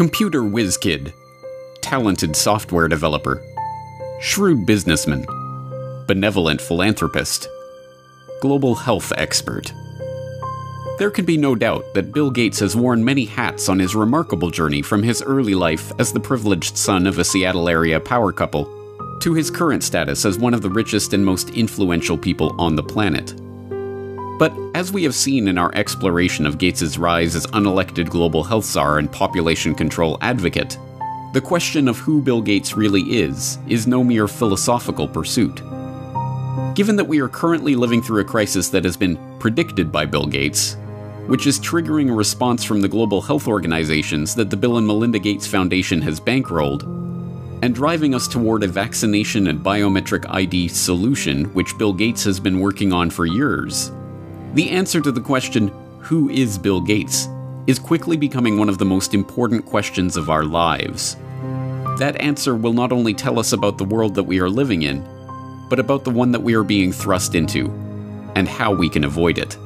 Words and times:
Computer 0.00 0.42
whiz 0.42 0.78
kid, 0.78 1.12
talented 1.82 2.34
software 2.34 2.88
developer, 2.88 3.42
shrewd 4.22 4.64
businessman, 4.64 5.26
benevolent 6.06 6.58
philanthropist, 6.58 7.46
global 8.40 8.74
health 8.74 9.12
expert. 9.18 9.70
There 10.98 11.10
can 11.10 11.26
be 11.26 11.36
no 11.36 11.54
doubt 11.54 11.84
that 11.92 12.14
Bill 12.14 12.30
Gates 12.30 12.60
has 12.60 12.74
worn 12.74 13.04
many 13.04 13.26
hats 13.26 13.68
on 13.68 13.78
his 13.78 13.94
remarkable 13.94 14.50
journey 14.50 14.80
from 14.80 15.02
his 15.02 15.20
early 15.20 15.54
life 15.54 15.92
as 15.98 16.14
the 16.14 16.18
privileged 16.18 16.78
son 16.78 17.06
of 17.06 17.18
a 17.18 17.24
Seattle 17.24 17.68
area 17.68 18.00
power 18.00 18.32
couple 18.32 19.18
to 19.20 19.34
his 19.34 19.50
current 19.50 19.84
status 19.84 20.24
as 20.24 20.38
one 20.38 20.54
of 20.54 20.62
the 20.62 20.70
richest 20.70 21.12
and 21.12 21.22
most 21.22 21.50
influential 21.50 22.16
people 22.16 22.58
on 22.58 22.74
the 22.74 22.82
planet. 22.82 23.34
But 24.40 24.54
as 24.74 24.90
we 24.90 25.02
have 25.04 25.14
seen 25.14 25.48
in 25.48 25.58
our 25.58 25.70
exploration 25.74 26.46
of 26.46 26.56
Gates' 26.56 26.96
rise 26.96 27.36
as 27.36 27.46
unelected 27.48 28.08
global 28.08 28.42
health 28.42 28.64
czar 28.64 28.98
and 28.98 29.12
population 29.12 29.74
control 29.74 30.16
advocate, 30.22 30.78
the 31.34 31.42
question 31.42 31.86
of 31.88 31.98
who 31.98 32.22
Bill 32.22 32.40
Gates 32.40 32.74
really 32.74 33.02
is 33.02 33.58
is 33.68 33.86
no 33.86 34.02
mere 34.02 34.26
philosophical 34.26 35.06
pursuit. 35.06 35.56
Given 36.74 36.96
that 36.96 37.06
we 37.06 37.20
are 37.20 37.28
currently 37.28 37.74
living 37.74 38.00
through 38.00 38.22
a 38.22 38.24
crisis 38.24 38.70
that 38.70 38.82
has 38.82 38.96
been 38.96 39.18
predicted 39.40 39.92
by 39.92 40.06
Bill 40.06 40.24
Gates, 40.24 40.78
which 41.26 41.46
is 41.46 41.60
triggering 41.60 42.10
a 42.10 42.14
response 42.14 42.64
from 42.64 42.80
the 42.80 42.88
global 42.88 43.20
health 43.20 43.46
organizations 43.46 44.34
that 44.36 44.48
the 44.48 44.56
Bill 44.56 44.78
and 44.78 44.86
Melinda 44.86 45.18
Gates 45.18 45.46
Foundation 45.46 46.00
has 46.00 46.18
bankrolled, 46.18 46.84
and 47.62 47.74
driving 47.74 48.14
us 48.14 48.26
toward 48.26 48.62
a 48.62 48.68
vaccination 48.68 49.48
and 49.48 49.60
biometric 49.60 50.24
ID 50.30 50.68
solution 50.68 51.44
which 51.52 51.76
Bill 51.76 51.92
Gates 51.92 52.24
has 52.24 52.40
been 52.40 52.58
working 52.58 52.90
on 52.90 53.10
for 53.10 53.26
years, 53.26 53.92
the 54.54 54.70
answer 54.70 55.00
to 55.00 55.12
the 55.12 55.20
question, 55.20 55.68
Who 56.00 56.28
is 56.28 56.58
Bill 56.58 56.80
Gates? 56.80 57.28
is 57.66 57.78
quickly 57.78 58.16
becoming 58.16 58.58
one 58.58 58.68
of 58.68 58.78
the 58.78 58.84
most 58.84 59.14
important 59.14 59.64
questions 59.64 60.16
of 60.16 60.28
our 60.28 60.44
lives. 60.44 61.16
That 61.98 62.20
answer 62.20 62.56
will 62.56 62.72
not 62.72 62.90
only 62.90 63.14
tell 63.14 63.38
us 63.38 63.52
about 63.52 63.78
the 63.78 63.84
world 63.84 64.14
that 64.14 64.24
we 64.24 64.40
are 64.40 64.48
living 64.48 64.82
in, 64.82 65.06
but 65.68 65.78
about 65.78 66.02
the 66.04 66.10
one 66.10 66.32
that 66.32 66.42
we 66.42 66.54
are 66.54 66.64
being 66.64 66.90
thrust 66.90 67.34
into, 67.34 67.70
and 68.34 68.48
how 68.48 68.72
we 68.72 68.88
can 68.88 69.04
avoid 69.04 69.38
it. 69.38 69.56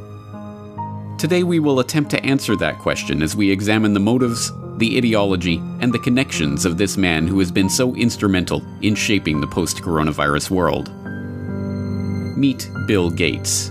Today, 1.19 1.45
we 1.45 1.61
will 1.61 1.81
attempt 1.81 2.11
to 2.11 2.23
answer 2.25 2.57
that 2.57 2.79
question 2.79 3.23
as 3.23 3.35
we 3.35 3.51
examine 3.51 3.95
the 3.95 4.01
motives, 4.01 4.53
the 4.77 4.99
ideology, 4.99 5.57
and 5.81 5.95
the 5.95 5.99
connections 6.01 6.67
of 6.67 6.77
this 6.77 6.99
man 6.99 7.27
who 7.27 7.39
has 7.39 7.51
been 7.51 7.71
so 7.71 7.95
instrumental 7.95 8.63
in 8.83 8.95
shaping 8.95 9.41
the 9.41 9.47
post 9.47 9.79
coronavirus 9.79 10.51
world. 10.51 10.93
Meet 12.37 12.69
Bill 12.87 13.09
Gates. 13.11 13.71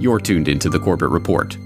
You're 0.00 0.20
tuned 0.20 0.48
into 0.48 0.68
the 0.68 0.78
Corbett 0.78 1.10
Report. 1.10 1.56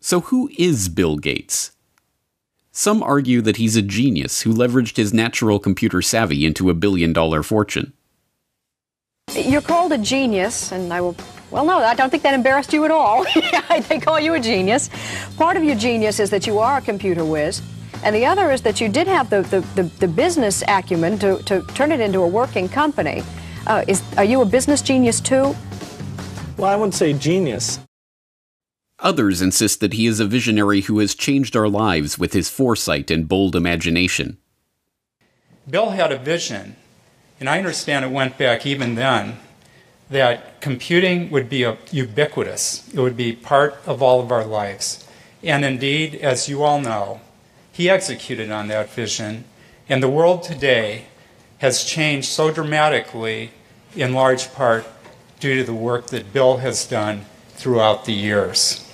So, 0.00 0.20
who 0.20 0.50
is 0.58 0.88
Bill 0.88 1.16
Gates? 1.16 1.72
Some 2.70 3.02
argue 3.02 3.40
that 3.42 3.56
he's 3.56 3.76
a 3.76 3.82
genius 3.82 4.42
who 4.42 4.52
leveraged 4.52 4.96
his 4.96 5.14
natural 5.14 5.58
computer 5.58 6.02
savvy 6.02 6.44
into 6.44 6.70
a 6.70 6.74
billion 6.74 7.12
dollar 7.12 7.42
fortune. 7.42 7.92
You're 9.34 9.62
called 9.62 9.92
a 9.92 9.98
genius, 9.98 10.72
and 10.72 10.92
I 10.92 11.00
will. 11.00 11.16
Well, 11.50 11.64
no, 11.64 11.78
I 11.78 11.94
don't 11.94 12.10
think 12.10 12.22
that 12.22 12.34
embarrassed 12.34 12.72
you 12.72 12.84
at 12.84 12.90
all. 12.90 13.24
they 13.88 14.00
call 14.00 14.18
you 14.18 14.34
a 14.34 14.40
genius. 14.40 14.90
Part 15.36 15.56
of 15.56 15.64
your 15.64 15.76
genius 15.76 16.18
is 16.18 16.30
that 16.30 16.46
you 16.46 16.58
are 16.58 16.78
a 16.78 16.80
computer 16.80 17.24
whiz, 17.24 17.62
and 18.04 18.14
the 18.14 18.26
other 18.26 18.50
is 18.50 18.62
that 18.62 18.80
you 18.80 18.88
did 18.88 19.06
have 19.06 19.30
the, 19.30 19.42
the, 19.42 19.60
the, 19.80 19.82
the 19.98 20.08
business 20.08 20.62
acumen 20.66 21.18
to, 21.20 21.42
to 21.44 21.62
turn 21.74 21.92
it 21.92 22.00
into 22.00 22.20
a 22.20 22.28
working 22.28 22.68
company. 22.68 23.22
Uh, 23.66 23.84
is, 23.86 24.02
are 24.16 24.24
you 24.24 24.40
a 24.40 24.46
business 24.46 24.82
genius 24.82 25.20
too? 25.20 25.54
Well, 26.56 26.70
I 26.70 26.76
wouldn't 26.76 26.94
say 26.94 27.12
genius. 27.12 27.80
Others 28.98 29.42
insist 29.42 29.80
that 29.80 29.94
he 29.94 30.06
is 30.06 30.20
a 30.20 30.26
visionary 30.26 30.82
who 30.82 30.98
has 31.00 31.14
changed 31.14 31.56
our 31.56 31.68
lives 31.68 32.18
with 32.18 32.32
his 32.32 32.48
foresight 32.48 33.10
and 33.10 33.28
bold 33.28 33.56
imagination. 33.56 34.38
Bill 35.68 35.90
had 35.90 36.12
a 36.12 36.18
vision, 36.18 36.76
and 37.40 37.48
I 37.48 37.58
understand 37.58 38.04
it 38.04 38.10
went 38.10 38.38
back 38.38 38.64
even 38.66 38.94
then, 38.94 39.38
that 40.10 40.60
computing 40.60 41.30
would 41.30 41.48
be 41.48 41.66
ubiquitous. 41.90 42.88
It 42.92 43.00
would 43.00 43.16
be 43.16 43.32
part 43.32 43.76
of 43.86 44.02
all 44.02 44.20
of 44.20 44.30
our 44.30 44.44
lives. 44.44 45.06
And 45.42 45.64
indeed, 45.64 46.16
as 46.16 46.48
you 46.48 46.62
all 46.62 46.80
know, 46.80 47.20
he 47.72 47.88
executed 47.88 48.50
on 48.50 48.68
that 48.68 48.90
vision, 48.90 49.44
and 49.88 50.02
the 50.02 50.08
world 50.08 50.42
today 50.42 51.06
has 51.62 51.84
changed 51.84 52.26
so 52.26 52.50
dramatically, 52.50 53.52
in 53.94 54.12
large 54.12 54.52
part 54.52 54.84
due 55.38 55.58
to 55.58 55.62
the 55.62 55.72
work 55.72 56.08
that 56.08 56.32
Bill 56.32 56.56
has 56.56 56.84
done 56.84 57.24
throughout 57.50 58.04
the 58.04 58.12
years. 58.12 58.84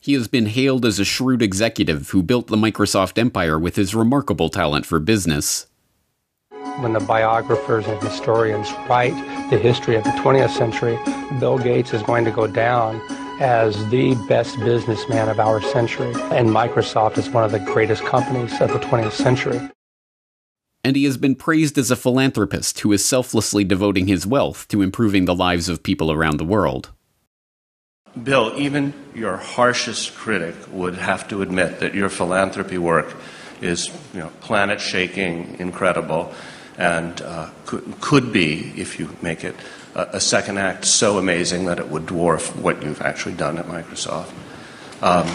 He 0.00 0.14
has 0.14 0.28
been 0.28 0.46
hailed 0.46 0.86
as 0.86 0.98
a 0.98 1.04
shrewd 1.04 1.42
executive 1.42 2.08
who 2.08 2.22
built 2.22 2.46
the 2.46 2.56
Microsoft 2.56 3.18
empire 3.18 3.58
with 3.58 3.76
his 3.76 3.94
remarkable 3.94 4.48
talent 4.48 4.86
for 4.86 4.98
business. 4.98 5.66
When 6.78 6.94
the 6.94 7.00
biographers 7.00 7.86
and 7.86 8.02
historians 8.02 8.72
write 8.88 9.12
the 9.50 9.58
history 9.58 9.96
of 9.96 10.04
the 10.04 10.10
20th 10.10 10.56
century, 10.56 10.98
Bill 11.38 11.58
Gates 11.58 11.92
is 11.92 12.02
going 12.02 12.24
to 12.24 12.30
go 12.30 12.46
down 12.46 12.98
as 13.42 13.76
the 13.90 14.14
best 14.26 14.58
businessman 14.60 15.28
of 15.28 15.38
our 15.38 15.60
century, 15.60 16.14
and 16.32 16.48
Microsoft 16.48 17.18
is 17.18 17.28
one 17.28 17.44
of 17.44 17.52
the 17.52 17.60
greatest 17.60 18.02
companies 18.04 18.58
of 18.58 18.72
the 18.72 18.78
20th 18.78 19.12
century 19.12 19.60
and 20.84 20.96
he 20.96 21.04
has 21.04 21.16
been 21.16 21.34
praised 21.34 21.78
as 21.78 21.90
a 21.90 21.96
philanthropist 21.96 22.80
who 22.80 22.92
is 22.92 23.04
selflessly 23.04 23.64
devoting 23.64 24.06
his 24.06 24.26
wealth 24.26 24.66
to 24.68 24.82
improving 24.82 25.24
the 25.24 25.34
lives 25.34 25.68
of 25.68 25.82
people 25.82 26.10
around 26.10 26.38
the 26.38 26.44
world. 26.44 26.90
Bill, 28.20 28.52
even 28.58 28.92
your 29.14 29.36
harshest 29.36 30.14
critic 30.14 30.54
would 30.70 30.96
have 30.96 31.28
to 31.28 31.40
admit 31.40 31.80
that 31.80 31.94
your 31.94 32.08
philanthropy 32.08 32.78
work 32.78 33.14
is 33.62 33.88
you 34.12 34.20
know, 34.20 34.30
planet 34.40 34.80
shaking, 34.80 35.56
incredible, 35.58 36.34
and 36.76 37.22
uh, 37.22 37.48
could, 37.64 38.00
could 38.00 38.32
be, 38.32 38.72
if 38.76 38.98
you 38.98 39.16
make 39.22 39.44
it 39.44 39.54
a, 39.94 40.16
a, 40.16 40.20
second 40.20 40.58
act, 40.58 40.84
so 40.84 41.16
amazing 41.16 41.66
that 41.66 41.78
it 41.78 41.88
would 41.88 42.04
dwarf 42.06 42.54
what 42.56 42.82
you've 42.82 43.00
actually 43.00 43.34
done 43.34 43.56
at 43.56 43.66
Microsoft. 43.66 44.32
Um, 45.00 45.26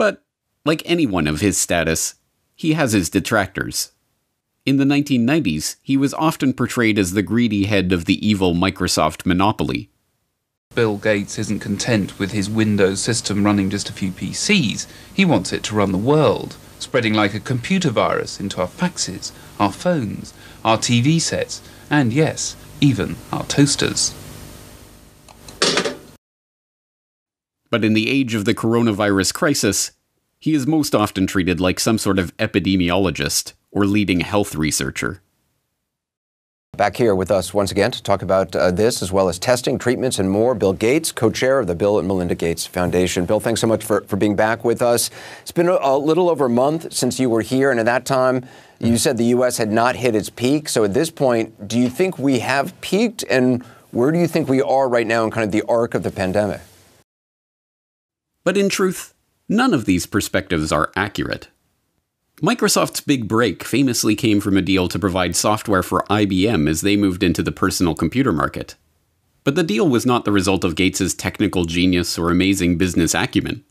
But, 0.00 0.22
like 0.64 0.82
anyone 0.84 1.26
of 1.26 1.40
his 1.40 1.56
status, 1.56 2.14
he 2.54 2.74
has 2.74 2.92
his 2.92 3.08
detractors. 3.08 3.92
In 4.66 4.76
the 4.76 4.84
1990s, 4.84 5.76
he 5.82 5.96
was 5.96 6.12
often 6.14 6.52
portrayed 6.52 6.98
as 6.98 7.12
the 7.12 7.22
greedy 7.22 7.64
head 7.64 7.92
of 7.92 8.04
the 8.04 8.26
evil 8.26 8.54
Microsoft 8.54 9.24
monopoly. 9.24 9.90
Bill 10.74 10.98
Gates 10.98 11.38
isn't 11.38 11.60
content 11.60 12.18
with 12.18 12.32
his 12.32 12.50
Windows 12.50 13.00
system 13.00 13.44
running 13.44 13.70
just 13.70 13.88
a 13.88 13.92
few 13.92 14.10
PCs. 14.10 14.86
He 15.12 15.24
wants 15.24 15.52
it 15.52 15.64
to 15.64 15.74
run 15.74 15.92
the 15.92 15.98
world, 15.98 16.56
spreading 16.78 17.14
like 17.14 17.34
a 17.34 17.40
computer 17.40 17.90
virus 17.90 18.38
into 18.38 18.60
our 18.60 18.68
faxes, 18.68 19.32
our 19.58 19.72
phones, 19.72 20.34
our 20.64 20.76
TV 20.76 21.20
sets, 21.20 21.62
and 21.88 22.12
yes, 22.12 22.54
even 22.80 23.16
our 23.32 23.44
toasters. 23.46 24.14
But 27.70 27.84
in 27.84 27.94
the 27.94 28.10
age 28.10 28.34
of 28.34 28.44
the 28.44 28.54
coronavirus 28.54 29.32
crisis, 29.32 29.92
he 30.40 30.54
is 30.54 30.66
most 30.66 30.94
often 30.94 31.26
treated 31.26 31.60
like 31.60 31.78
some 31.78 31.98
sort 31.98 32.18
of 32.18 32.34
epidemiologist 32.38 33.52
or 33.70 33.84
leading 33.84 34.20
health 34.20 34.54
researcher. 34.54 35.20
Back 36.76 36.96
here 36.96 37.14
with 37.14 37.30
us 37.30 37.52
once 37.52 37.70
again 37.70 37.90
to 37.90 38.02
talk 38.02 38.22
about 38.22 38.56
uh, 38.56 38.70
this, 38.70 39.02
as 39.02 39.12
well 39.12 39.28
as 39.28 39.38
testing, 39.38 39.76
treatments, 39.76 40.18
and 40.18 40.30
more, 40.30 40.54
Bill 40.54 40.72
Gates, 40.72 41.12
co 41.12 41.30
chair 41.30 41.58
of 41.58 41.66
the 41.66 41.74
Bill 41.74 41.98
and 41.98 42.08
Melinda 42.08 42.34
Gates 42.34 42.64
Foundation. 42.64 43.26
Bill, 43.26 43.40
thanks 43.40 43.60
so 43.60 43.66
much 43.66 43.84
for, 43.84 44.00
for 44.02 44.16
being 44.16 44.34
back 44.34 44.64
with 44.64 44.80
us. 44.80 45.10
It's 45.42 45.52
been 45.52 45.68
a, 45.68 45.78
a 45.82 45.98
little 45.98 46.30
over 46.30 46.46
a 46.46 46.50
month 46.50 46.92
since 46.92 47.20
you 47.20 47.28
were 47.28 47.42
here, 47.42 47.70
and 47.70 47.78
at 47.78 47.86
that 47.86 48.06
time, 48.06 48.46
you 48.78 48.96
said 48.96 49.18
the 49.18 49.24
U.S. 49.24 49.58
had 49.58 49.70
not 49.70 49.96
hit 49.96 50.14
its 50.14 50.30
peak. 50.30 50.70
So 50.70 50.84
at 50.84 50.94
this 50.94 51.10
point, 51.10 51.68
do 51.68 51.78
you 51.78 51.90
think 51.90 52.18
we 52.18 52.38
have 52.38 52.80
peaked, 52.80 53.24
and 53.28 53.62
where 53.90 54.10
do 54.10 54.18
you 54.18 54.28
think 54.28 54.48
we 54.48 54.62
are 54.62 54.88
right 54.88 55.06
now 55.06 55.24
in 55.24 55.30
kind 55.30 55.44
of 55.44 55.52
the 55.52 55.64
arc 55.68 55.94
of 55.94 56.02
the 56.02 56.10
pandemic? 56.10 56.62
But 58.42 58.56
in 58.56 58.70
truth, 58.70 59.12
none 59.50 59.74
of 59.74 59.84
these 59.84 60.06
perspectives 60.06 60.70
are 60.70 60.92
accurate. 60.94 61.48
Microsoft's 62.40 63.00
big 63.00 63.28
break 63.28 63.64
famously 63.64 64.14
came 64.14 64.40
from 64.40 64.56
a 64.56 64.62
deal 64.62 64.88
to 64.88 64.98
provide 64.98 65.34
software 65.36 65.82
for 65.82 66.06
IBM 66.08 66.70
as 66.70 66.80
they 66.80 66.96
moved 66.96 67.22
into 67.22 67.42
the 67.42 67.52
personal 67.52 67.94
computer 67.94 68.32
market. 68.32 68.76
But 69.42 69.56
the 69.56 69.64
deal 69.64 69.88
was 69.88 70.06
not 70.06 70.24
the 70.24 70.32
result 70.32 70.62
of 70.62 70.76
Gates' 70.76 71.12
technical 71.14 71.64
genius 71.64 72.16
or 72.16 72.30
amazing 72.30 72.78
business 72.78 73.12
acumen. 73.12 73.64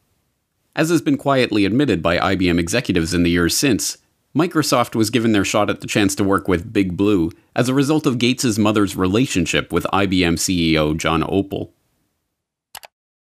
As 0.76 0.90
has 0.90 1.02
been 1.02 1.18
quietly 1.18 1.66
admitted 1.66 2.04
by 2.04 2.18
IBM 2.18 2.60
executives 2.60 3.14
in 3.14 3.24
the 3.24 3.32
years 3.32 3.58
since, 3.58 3.98
Microsoft 4.36 4.96
was 4.96 5.10
given 5.10 5.32
their 5.32 5.46
shot 5.46 5.70
at 5.70 5.82
the 5.82 5.88
chance 5.88 6.14
to 6.16 6.24
work 6.24 6.48
with 6.48 6.74
Big 6.74 6.98
Blue 6.98 7.32
as 7.56 7.70
a 7.70 7.74
result 7.74 8.06
of 8.06 8.20
Gates' 8.20 8.58
mother's 8.58 8.96
relationship 8.96 9.72
with 9.72 9.88
IBM 9.94 10.36
CEO 10.36 10.96
John 10.96 11.24
Opel. 11.24 11.72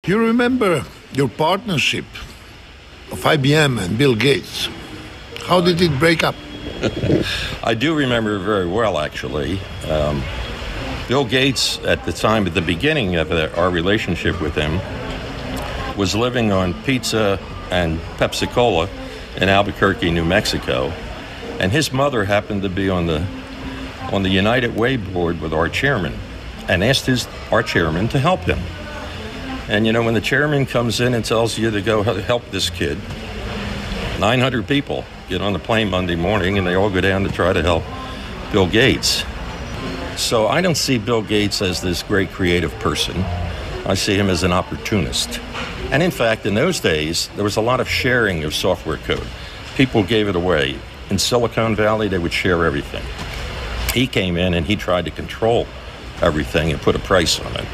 You 0.06 0.20
remember 0.20 0.86
your 1.14 1.28
partnership 1.28 2.06
of 3.12 3.22
IBM 3.22 3.80
and 3.82 3.98
Bill 3.98 4.16
Gates. 4.16 4.70
How 5.44 5.62
did 5.62 5.82
it 5.82 5.98
break 6.00 6.24
up? 6.24 6.36
I 7.64 7.74
do 7.74 7.96
remember 7.96 8.40
very 8.40 8.68
well, 8.68 8.98
actually. 8.98 9.60
Um, 9.88 10.24
Bill 11.08 11.26
Gates, 11.26 11.78
at 11.80 12.04
the 12.04 12.12
time, 12.12 12.48
at 12.48 12.54
the 12.54 12.62
beginning 12.62 13.16
of 13.16 13.32
our 13.32 13.70
relationship 13.70 14.42
with 14.42 14.56
him, 14.56 14.80
was 15.98 16.16
living 16.16 16.52
on 16.52 16.74
pizza 16.84 17.40
and 17.72 18.00
Pepsi 18.18 18.50
Cola 18.50 18.90
in 19.38 19.50
Albuquerque, 19.50 20.12
New 20.12 20.26
Mexico, 20.26 20.88
and 21.60 21.72
his 21.72 21.92
mother 21.92 22.26
happened 22.26 22.64
to 22.64 22.70
be 22.70 22.90
on 22.90 23.06
the 23.06 23.26
on 24.12 24.24
the 24.24 24.30
United 24.30 24.76
Way 24.76 24.98
board 24.98 25.42
with 25.42 25.54
our 25.54 25.68
chairman, 25.68 26.14
and 26.68 26.84
asked 26.84 27.06
his 27.06 27.28
our 27.52 27.64
chairman 27.64 28.08
to 28.10 28.20
help 28.20 28.42
him. 28.42 28.60
And 29.68 29.88
you 29.88 29.94
know, 29.94 30.04
when 30.04 30.14
the 30.14 30.22
chairman 30.22 30.66
comes 30.66 31.00
in 31.00 31.14
and 31.14 31.26
tells 31.26 31.58
you 31.58 31.72
to 31.72 31.82
go 31.82 32.04
help 32.04 32.50
this 32.52 32.70
kid, 32.70 33.00
900 34.20 34.68
people 34.68 35.04
get 35.28 35.42
on 35.42 35.54
the 35.54 35.60
plane 35.60 35.90
Monday 35.90 36.16
morning 36.16 36.58
and 36.58 36.68
they 36.68 36.76
all 36.76 36.90
go 36.90 37.02
down 37.02 37.24
to 37.24 37.32
try 37.32 37.52
to 37.52 37.64
help 37.64 37.84
Bill 38.52 38.68
Gates. 38.68 39.24
So 40.18 40.48
I 40.48 40.62
don't 40.62 40.78
see 40.78 40.98
Bill 40.98 41.22
Gates 41.22 41.62
as 41.62 41.82
this 41.82 42.04
great 42.04 42.30
creative 42.32 42.74
person. 42.80 43.18
I 43.86 43.96
see 43.96 44.16
him 44.16 44.30
as 44.30 44.44
an 44.44 44.52
opportunist. 44.52 45.40
And 45.92 46.02
in 46.02 46.12
fact, 46.12 46.46
in 46.46 46.54
those 46.54 46.80
days, 46.80 47.30
there 47.36 47.44
was 47.44 47.58
a 47.58 47.62
lot 47.62 47.80
of 47.80 47.90
sharing 47.90 48.44
of 48.44 48.54
software 48.54 48.98
code. 48.98 49.28
People 49.76 50.04
gave 50.04 50.28
it 50.28 50.36
away. 50.36 50.80
In 51.10 51.20
Silicon 51.20 51.76
Valley, 51.76 52.08
they 52.08 52.18
would 52.18 52.34
share 52.34 52.66
everything. 52.66 53.04
He 53.94 54.08
came 54.08 54.38
in 54.38 54.54
and 54.54 54.66
he 54.66 54.76
tried 54.76 55.06
to 55.06 55.12
control 55.12 55.68
everything 56.22 56.72
and 56.72 56.82
put 56.82 56.96
a 56.96 57.00
price 57.00 57.40
on 57.40 57.56
it. 57.56 57.66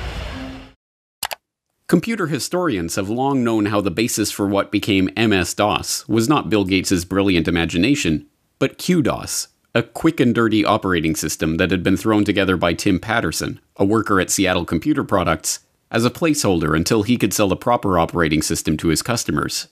Computer 1.91 2.27
historians 2.27 2.95
have 2.95 3.09
long 3.09 3.43
known 3.43 3.65
how 3.65 3.81
the 3.81 3.91
basis 3.91 4.31
for 4.31 4.47
what 4.47 4.71
became 4.71 5.09
MS 5.17 5.53
DOS 5.53 6.07
was 6.07 6.29
not 6.29 6.49
Bill 6.49 6.63
Gates' 6.63 7.03
brilliant 7.03 7.49
imagination, 7.49 8.27
but 8.59 8.77
QDOS, 8.77 9.47
a 9.75 9.83
quick 9.83 10.21
and 10.21 10.33
dirty 10.33 10.63
operating 10.63 11.17
system 11.17 11.57
that 11.57 11.69
had 11.69 11.83
been 11.83 11.97
thrown 11.97 12.23
together 12.23 12.55
by 12.55 12.71
Tim 12.71 12.97
Paterson, 12.97 13.59
a 13.75 13.83
worker 13.83 14.21
at 14.21 14.29
Seattle 14.29 14.63
Computer 14.63 15.03
Products, 15.03 15.59
as 15.91 16.05
a 16.05 16.09
placeholder 16.09 16.77
until 16.77 17.03
he 17.03 17.17
could 17.17 17.33
sell 17.33 17.51
a 17.51 17.57
proper 17.57 17.99
operating 17.99 18.41
system 18.41 18.77
to 18.77 18.88
his 18.88 19.01
customers. 19.01 19.67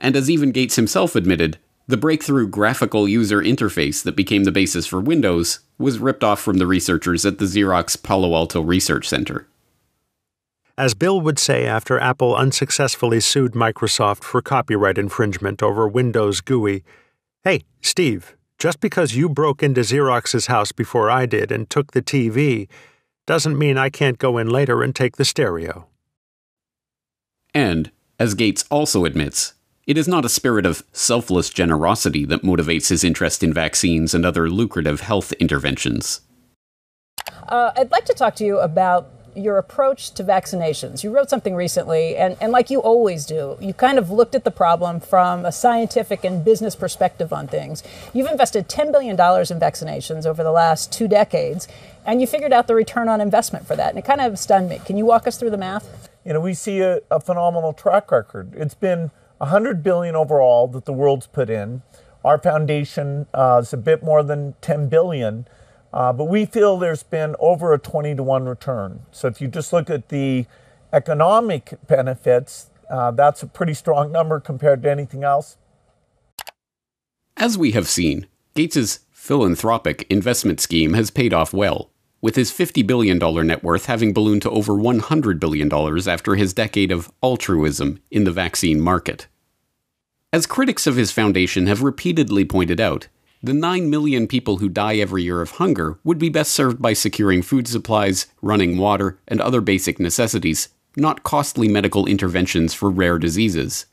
And 0.00 0.16
as 0.16 0.28
even 0.28 0.50
Gates 0.50 0.74
himself 0.74 1.14
admitted, 1.14 1.58
the 1.86 1.96
breakthrough 1.96 2.48
graphical 2.48 3.06
user 3.06 3.40
interface 3.40 4.02
that 4.02 4.16
became 4.16 4.42
the 4.42 4.50
basis 4.50 4.84
for 4.84 4.98
Windows 4.98 5.60
was 5.78 6.00
ripped 6.00 6.24
off 6.24 6.40
from 6.40 6.58
the 6.58 6.66
researchers 6.66 7.24
at 7.24 7.38
the 7.38 7.44
Xerox 7.44 8.02
Palo 8.02 8.34
Alto 8.34 8.60
Research 8.60 9.08
Center. 9.08 9.46
As 10.76 10.94
Bill 10.94 11.20
would 11.20 11.38
say 11.38 11.66
after 11.66 12.00
Apple 12.00 12.34
unsuccessfully 12.34 13.20
sued 13.20 13.52
Microsoft 13.52 14.24
for 14.24 14.42
copyright 14.42 14.98
infringement 14.98 15.62
over 15.62 15.86
Windows 15.86 16.40
GUI, 16.40 16.82
Hey, 17.44 17.60
Steve, 17.80 18.36
just 18.58 18.80
because 18.80 19.14
you 19.14 19.28
broke 19.28 19.62
into 19.62 19.82
Xerox's 19.82 20.46
house 20.46 20.72
before 20.72 21.10
I 21.10 21.26
did 21.26 21.52
and 21.52 21.70
took 21.70 21.92
the 21.92 22.02
TV 22.02 22.66
doesn't 23.24 23.56
mean 23.56 23.78
I 23.78 23.88
can't 23.88 24.18
go 24.18 24.36
in 24.36 24.48
later 24.50 24.82
and 24.82 24.96
take 24.96 25.16
the 25.16 25.24
stereo. 25.24 25.86
And, 27.54 27.92
as 28.18 28.34
Gates 28.34 28.64
also 28.68 29.04
admits, 29.04 29.54
it 29.86 29.96
is 29.96 30.08
not 30.08 30.24
a 30.24 30.28
spirit 30.28 30.66
of 30.66 30.82
selfless 30.92 31.50
generosity 31.50 32.24
that 32.24 32.42
motivates 32.42 32.88
his 32.88 33.04
interest 33.04 33.44
in 33.44 33.52
vaccines 33.52 34.12
and 34.12 34.26
other 34.26 34.50
lucrative 34.50 35.02
health 35.02 35.32
interventions. 35.34 36.22
Uh, 37.48 37.70
I'd 37.76 37.92
like 37.92 38.06
to 38.06 38.14
talk 38.14 38.34
to 38.36 38.44
you 38.44 38.58
about 38.58 39.13
your 39.36 39.58
approach 39.58 40.10
to 40.12 40.24
vaccinations. 40.24 41.02
You 41.02 41.10
wrote 41.10 41.30
something 41.30 41.54
recently, 41.54 42.16
and, 42.16 42.36
and 42.40 42.52
like 42.52 42.70
you 42.70 42.80
always 42.80 43.26
do, 43.26 43.56
you 43.60 43.74
kind 43.74 43.98
of 43.98 44.10
looked 44.10 44.34
at 44.34 44.44
the 44.44 44.50
problem 44.50 45.00
from 45.00 45.44
a 45.44 45.52
scientific 45.52 46.24
and 46.24 46.44
business 46.44 46.76
perspective 46.76 47.32
on 47.32 47.46
things. 47.48 47.82
You've 48.12 48.30
invested 48.30 48.68
$10 48.68 48.92
billion 48.92 49.12
in 49.12 49.16
vaccinations 49.16 50.26
over 50.26 50.42
the 50.42 50.52
last 50.52 50.92
two 50.92 51.08
decades, 51.08 51.68
and 52.06 52.20
you 52.20 52.26
figured 52.26 52.52
out 52.52 52.66
the 52.66 52.74
return 52.74 53.08
on 53.08 53.20
investment 53.20 53.66
for 53.66 53.76
that. 53.76 53.90
And 53.90 53.98
it 53.98 54.04
kind 54.04 54.20
of 54.20 54.38
stunned 54.38 54.68
me. 54.68 54.80
Can 54.84 54.96
you 54.96 55.06
walk 55.06 55.26
us 55.26 55.38
through 55.38 55.50
the 55.50 55.58
math? 55.58 56.08
You 56.24 56.32
know, 56.32 56.40
we 56.40 56.54
see 56.54 56.80
a, 56.80 57.00
a 57.10 57.20
phenomenal 57.20 57.72
track 57.72 58.10
record. 58.10 58.52
It's 58.54 58.74
been 58.74 59.10
100 59.38 59.82
billion 59.82 60.14
overall 60.14 60.68
that 60.68 60.84
the 60.84 60.92
world's 60.92 61.26
put 61.26 61.50
in. 61.50 61.82
Our 62.24 62.38
foundation 62.38 63.26
uh, 63.34 63.60
is 63.62 63.72
a 63.72 63.76
bit 63.76 64.02
more 64.02 64.22
than 64.22 64.54
10 64.62 64.88
billion. 64.88 65.46
Uh, 65.94 66.12
but 66.12 66.24
we 66.24 66.44
feel 66.44 66.76
there's 66.76 67.04
been 67.04 67.36
over 67.38 67.72
a 67.72 67.78
20 67.78 68.16
to 68.16 68.22
1 68.22 68.46
return. 68.46 69.02
So 69.12 69.28
if 69.28 69.40
you 69.40 69.46
just 69.46 69.72
look 69.72 69.88
at 69.88 70.08
the 70.08 70.44
economic 70.92 71.74
benefits, 71.86 72.70
uh, 72.90 73.12
that's 73.12 73.44
a 73.44 73.46
pretty 73.46 73.74
strong 73.74 74.10
number 74.10 74.40
compared 74.40 74.82
to 74.82 74.90
anything 74.90 75.22
else. 75.22 75.56
As 77.36 77.56
we 77.56 77.70
have 77.72 77.86
seen, 77.86 78.26
Gates's 78.54 79.00
philanthropic 79.12 80.04
investment 80.10 80.60
scheme 80.60 80.94
has 80.94 81.12
paid 81.12 81.32
off 81.32 81.52
well, 81.52 81.90
with 82.20 82.34
his 82.34 82.50
$50 82.50 82.84
billion 82.84 83.18
net 83.46 83.62
worth 83.62 83.86
having 83.86 84.12
ballooned 84.12 84.42
to 84.42 84.50
over 84.50 84.72
$100 84.72 85.38
billion 85.38 85.72
after 86.08 86.34
his 86.34 86.52
decade 86.52 86.90
of 86.90 87.12
altruism 87.22 88.00
in 88.10 88.24
the 88.24 88.32
vaccine 88.32 88.80
market. 88.80 89.28
As 90.32 90.46
critics 90.46 90.88
of 90.88 90.96
his 90.96 91.12
foundation 91.12 91.68
have 91.68 91.82
repeatedly 91.82 92.44
pointed 92.44 92.80
out, 92.80 93.06
the 93.44 93.52
9 93.52 93.90
million 93.90 94.26
people 94.26 94.56
who 94.56 94.70
die 94.70 94.96
every 94.96 95.22
year 95.22 95.42
of 95.42 95.50
hunger 95.52 95.98
would 96.02 96.18
be 96.18 96.30
best 96.30 96.50
served 96.52 96.80
by 96.80 96.94
securing 96.94 97.42
food 97.42 97.68
supplies, 97.68 98.26
running 98.40 98.78
water, 98.78 99.18
and 99.28 99.38
other 99.38 99.60
basic 99.60 100.00
necessities, 100.00 100.70
not 100.96 101.24
costly 101.24 101.68
medical 101.68 102.06
interventions 102.06 102.72
for 102.72 102.88
rare 102.88 103.18
diseases. 103.18 103.84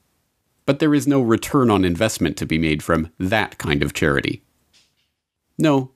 But 0.66 0.80
there 0.80 0.96
is 0.96 1.06
no 1.06 1.20
return 1.20 1.70
on 1.70 1.84
investment 1.84 2.38
to 2.38 2.46
be 2.46 2.58
made 2.58 2.82
from 2.82 3.12
that 3.20 3.58
kind 3.58 3.84
of 3.84 3.94
charity. 3.94 4.42
No, 5.58 5.92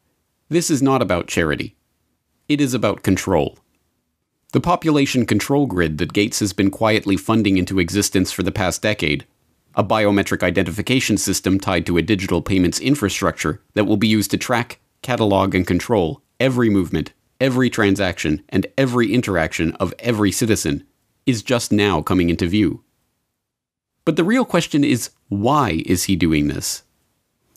this 0.49 0.69
is 0.69 0.81
not 0.81 1.01
about 1.01 1.27
charity. 1.27 1.77
It 2.49 2.59
is 2.59 2.73
about 2.73 3.03
control. 3.03 3.57
The 4.51 4.59
population 4.59 5.25
control 5.25 5.65
grid 5.65 5.97
that 5.99 6.11
Gates 6.11 6.41
has 6.41 6.51
been 6.51 6.71
quietly 6.71 7.15
funding 7.15 7.55
into 7.55 7.79
existence 7.79 8.33
for 8.33 8.43
the 8.43 8.51
past 8.51 8.81
decade 8.81 9.25
a 9.75 9.83
biometric 9.83 10.41
identification 10.41 11.17
system 11.17 11.59
tied 11.59 11.85
to 11.85 11.97
a 11.97 12.01
digital 12.01 12.41
payments 12.41 12.79
infrastructure 12.79 13.61
that 13.73 13.85
will 13.85 13.97
be 13.97 14.07
used 14.07 14.31
to 14.31 14.37
track, 14.37 14.79
catalog, 15.01 15.53
and 15.53 15.67
control 15.67 16.21
every 16.39 16.69
movement, 16.69 17.13
every 17.39 17.69
transaction, 17.69 18.41
and 18.49 18.67
every 18.77 19.13
interaction 19.13 19.73
of 19.73 19.93
every 19.99 20.31
citizen 20.31 20.85
is 21.25 21.43
just 21.43 21.71
now 21.71 22.01
coming 22.01 22.29
into 22.29 22.47
view. 22.47 22.83
But 24.05 24.15
the 24.15 24.23
real 24.23 24.45
question 24.45 24.83
is 24.83 25.09
why 25.29 25.81
is 25.85 26.05
he 26.05 26.15
doing 26.15 26.47
this? 26.47 26.83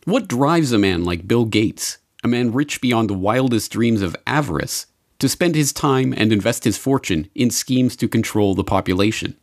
What 0.04 0.28
drives 0.28 0.72
a 0.72 0.78
man 0.78 1.04
like 1.04 1.28
Bill 1.28 1.44
Gates, 1.44 1.98
a 2.24 2.28
man 2.28 2.52
rich 2.52 2.80
beyond 2.80 3.10
the 3.10 3.14
wildest 3.14 3.70
dreams 3.70 4.00
of 4.00 4.16
avarice, 4.26 4.86
to 5.18 5.28
spend 5.28 5.54
his 5.54 5.72
time 5.72 6.14
and 6.16 6.32
invest 6.32 6.64
his 6.64 6.78
fortune 6.78 7.28
in 7.34 7.50
schemes 7.50 7.94
to 7.96 8.08
control 8.08 8.54
the 8.54 8.64
population? 8.64 9.36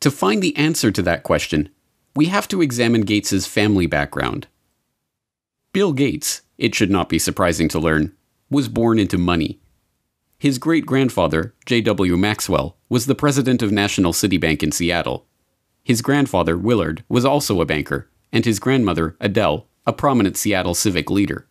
To 0.00 0.10
find 0.10 0.42
the 0.42 0.56
answer 0.56 0.90
to 0.90 1.02
that 1.02 1.22
question, 1.22 1.70
we 2.14 2.26
have 2.26 2.48
to 2.48 2.62
examine 2.62 3.02
Gates's 3.02 3.46
family 3.46 3.86
background. 3.86 4.46
Bill 5.72 5.92
Gates, 5.92 6.42
it 6.58 6.74
should 6.74 6.90
not 6.90 7.08
be 7.08 7.18
surprising 7.18 7.68
to 7.68 7.78
learn, 7.78 8.14
was 8.50 8.68
born 8.68 8.98
into 8.98 9.18
money. 9.18 9.60
His 10.38 10.58
great 10.58 10.86
grandfather, 10.86 11.54
J.W. 11.64 12.16
Maxwell, 12.16 12.76
was 12.88 13.06
the 13.06 13.14
president 13.14 13.62
of 13.62 13.72
National 13.72 14.12
City 14.12 14.36
Bank 14.36 14.62
in 14.62 14.70
Seattle. 14.70 15.26
His 15.82 16.02
grandfather, 16.02 16.56
Willard, 16.56 17.04
was 17.08 17.24
also 17.24 17.60
a 17.60 17.66
banker, 17.66 18.08
and 18.32 18.44
his 18.44 18.58
grandmother, 18.58 19.16
Adele, 19.20 19.66
a 19.86 19.92
prominent 19.92 20.36
Seattle 20.36 20.74
civic 20.74 21.10
leader. 21.10 21.46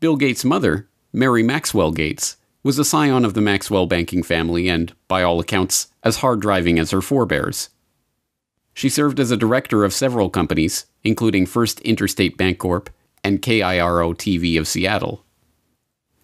Bill 0.00 0.16
Gates' 0.16 0.44
mother, 0.44 0.88
Mary 1.12 1.42
Maxwell 1.42 1.92
Gates, 1.92 2.36
was 2.62 2.78
a 2.78 2.84
scion 2.84 3.24
of 3.24 3.34
the 3.34 3.40
Maxwell 3.40 3.86
banking 3.86 4.22
family 4.22 4.68
and, 4.68 4.94
by 5.08 5.22
all 5.22 5.40
accounts, 5.40 5.91
as 6.02 6.18
hard 6.18 6.40
driving 6.40 6.78
as 6.78 6.90
her 6.90 7.00
forebears. 7.00 7.70
She 8.74 8.88
served 8.88 9.20
as 9.20 9.30
a 9.30 9.36
director 9.36 9.84
of 9.84 9.92
several 9.92 10.30
companies, 10.30 10.86
including 11.04 11.46
First 11.46 11.80
Interstate 11.80 12.38
Bancorp 12.38 12.88
and 13.22 13.42
KIRO 13.42 14.14
TV 14.14 14.58
of 14.58 14.66
Seattle. 14.66 15.24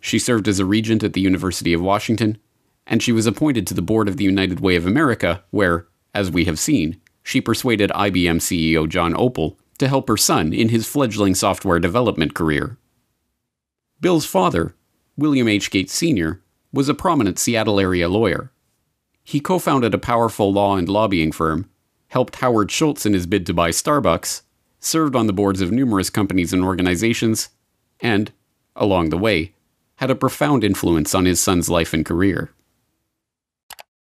She 0.00 0.18
served 0.18 0.48
as 0.48 0.58
a 0.58 0.64
regent 0.64 1.02
at 1.02 1.12
the 1.12 1.20
University 1.20 1.72
of 1.72 1.80
Washington, 1.80 2.38
and 2.86 3.02
she 3.02 3.12
was 3.12 3.26
appointed 3.26 3.66
to 3.66 3.74
the 3.74 3.82
board 3.82 4.08
of 4.08 4.16
the 4.16 4.24
United 4.24 4.60
Way 4.60 4.76
of 4.76 4.86
America, 4.86 5.44
where, 5.50 5.86
as 6.14 6.30
we 6.30 6.46
have 6.46 6.58
seen, 6.58 7.00
she 7.22 7.40
persuaded 7.40 7.90
IBM 7.90 8.38
CEO 8.38 8.88
John 8.88 9.12
Opel 9.12 9.56
to 9.78 9.88
help 9.88 10.08
her 10.08 10.16
son 10.16 10.52
in 10.52 10.70
his 10.70 10.86
fledgling 10.86 11.34
software 11.34 11.78
development 11.78 12.34
career. 12.34 12.78
Bill's 14.00 14.24
father, 14.24 14.74
William 15.16 15.48
H. 15.48 15.70
Gates 15.70 15.92
Sr., 15.92 16.42
was 16.72 16.88
a 16.88 16.94
prominent 16.94 17.38
Seattle 17.38 17.80
area 17.80 18.08
lawyer. 18.08 18.52
He 19.28 19.40
co 19.40 19.58
founded 19.58 19.92
a 19.92 19.98
powerful 19.98 20.50
law 20.50 20.76
and 20.78 20.88
lobbying 20.88 21.32
firm, 21.32 21.68
helped 22.06 22.36
Howard 22.36 22.70
Schultz 22.70 23.04
in 23.04 23.12
his 23.12 23.26
bid 23.26 23.44
to 23.44 23.52
buy 23.52 23.68
Starbucks, 23.68 24.40
served 24.80 25.14
on 25.14 25.26
the 25.26 25.34
boards 25.34 25.60
of 25.60 25.70
numerous 25.70 26.08
companies 26.08 26.54
and 26.54 26.64
organizations, 26.64 27.50
and, 28.00 28.32
along 28.74 29.10
the 29.10 29.18
way, 29.18 29.52
had 29.96 30.10
a 30.10 30.14
profound 30.14 30.64
influence 30.64 31.14
on 31.14 31.26
his 31.26 31.40
son's 31.40 31.68
life 31.68 31.92
and 31.92 32.06
career. 32.06 32.52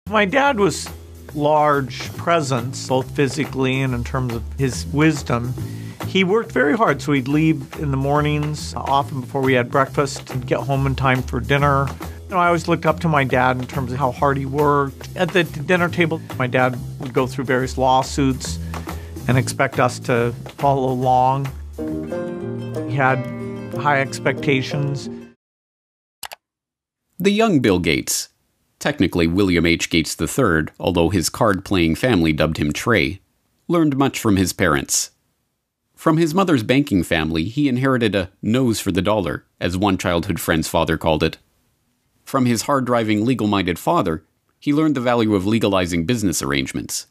My 0.09 0.25
dad 0.25 0.61
was 0.61 0.89
large 1.35 2.17
presence, 2.17 2.87
both 2.87 3.11
physically 3.11 3.81
and 3.81 3.95
in 3.95 4.05
terms 4.05 4.37
of 4.37 4.45
his 4.57 4.87
wisdom. 4.87 5.53
He 6.07 6.23
worked 6.23 6.53
very 6.53 6.77
hard, 6.77 7.03
so 7.03 7.11
he'd 7.11 7.27
leave 7.27 7.75
in 7.81 7.91
the 7.91 7.97
mornings, 7.97 8.73
often 8.77 9.23
before 9.23 9.43
we 9.43 9.55
had 9.55 9.69
breakfast, 9.69 10.31
and 10.31 10.47
get 10.47 10.61
home 10.61 10.87
in 10.87 10.95
time 10.95 11.25
for 11.25 11.41
dinner. 11.41 11.89
You 12.29 12.35
know, 12.35 12.41
I 12.41 12.49
always 12.49 12.69
looked 12.69 12.85
up 12.85 13.01
to 13.01 13.09
my 13.09 13.25
dad 13.25 13.57
in 13.57 13.67
terms 13.67 13.91
of 13.91 13.99
how 13.99 14.13
hard 14.13 14.37
he 14.37 14.45
worked. 14.45 15.09
At 15.17 15.31
the 15.31 15.45
dinner 15.45 15.89
table, 15.89 16.21
my 16.37 16.47
dad 16.47 16.79
would 17.01 17.15
go 17.15 17.27
through 17.27 17.45
various 17.45 17.79
lawsuits 17.79 18.59
and 19.27 19.39
expect 19.39 19.81
us 19.81 19.99
to 20.01 20.35
follow 20.59 20.93
along. 20.93 21.47
He 22.87 22.95
had 22.95 23.17
high 23.79 24.03
expectations. 24.03 25.09
The 27.19 27.31
young 27.31 27.61
Bill 27.61 27.79
Gates, 27.79 28.29
technically 28.79 29.27
William 29.27 29.65
H. 29.65 29.89
Gates 29.89 30.15
III, 30.21 30.67
although 30.79 31.09
his 31.09 31.31
card 31.31 31.65
playing 31.65 31.95
family 31.95 32.35
dubbed 32.35 32.59
him 32.59 32.75
Trey, 32.75 33.23
learned 33.69 33.97
much 33.97 34.21
from 34.21 34.37
his 34.37 34.53
parents. 34.53 35.13
From 35.95 36.19
his 36.19 36.35
mother's 36.35 36.63
banking 36.63 37.03
family, 37.03 37.45
he 37.45 37.71
inherited 37.71 38.15
a 38.15 38.31
nose 38.43 38.81
for 38.81 38.93
the 38.93 39.01
dollar, 39.01 39.47
as 39.59 39.79
one 39.79 39.97
childhood 39.97 40.39
friend's 40.39 40.69
father 40.69 40.99
called 40.99 41.23
it. 41.23 41.39
From 42.29 42.45
his 42.45 42.65
hard 42.65 42.85
driving, 42.85 43.25
legal 43.25 43.47
minded 43.47 43.79
father, 43.79 44.23
he 44.61 44.75
learned 44.75 44.95
the 44.95 45.01
value 45.01 45.35
of 45.35 45.47
legalizing 45.47 46.05
business 46.05 46.43
arrangements. 46.43 47.07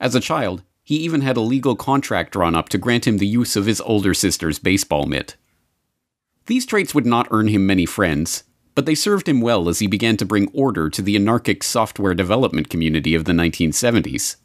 As 0.00 0.16
a 0.16 0.20
child, 0.20 0.64
he 0.82 0.96
even 0.96 1.20
had 1.20 1.36
a 1.36 1.40
legal 1.40 1.76
contract 1.76 2.32
drawn 2.32 2.56
up 2.56 2.68
to 2.70 2.76
grant 2.76 3.06
him 3.06 3.18
the 3.18 3.26
use 3.26 3.54
of 3.54 3.66
his 3.66 3.80
older 3.82 4.14
sister's 4.14 4.58
baseball 4.58 5.06
mitt. 5.06 5.36
These 6.46 6.66
traits 6.66 6.92
would 6.92 7.06
not 7.06 7.28
earn 7.30 7.46
him 7.46 7.68
many 7.68 7.86
friends, 7.86 8.42
but 8.74 8.84
they 8.84 8.96
served 8.96 9.28
him 9.28 9.40
well 9.40 9.68
as 9.68 9.78
he 9.78 9.86
began 9.86 10.16
to 10.16 10.24
bring 10.24 10.50
order 10.52 10.90
to 10.90 11.02
the 11.02 11.14
anarchic 11.14 11.62
software 11.62 12.12
development 12.12 12.68
community 12.68 13.14
of 13.14 13.26
the 13.26 13.32
1970s. 13.32 14.38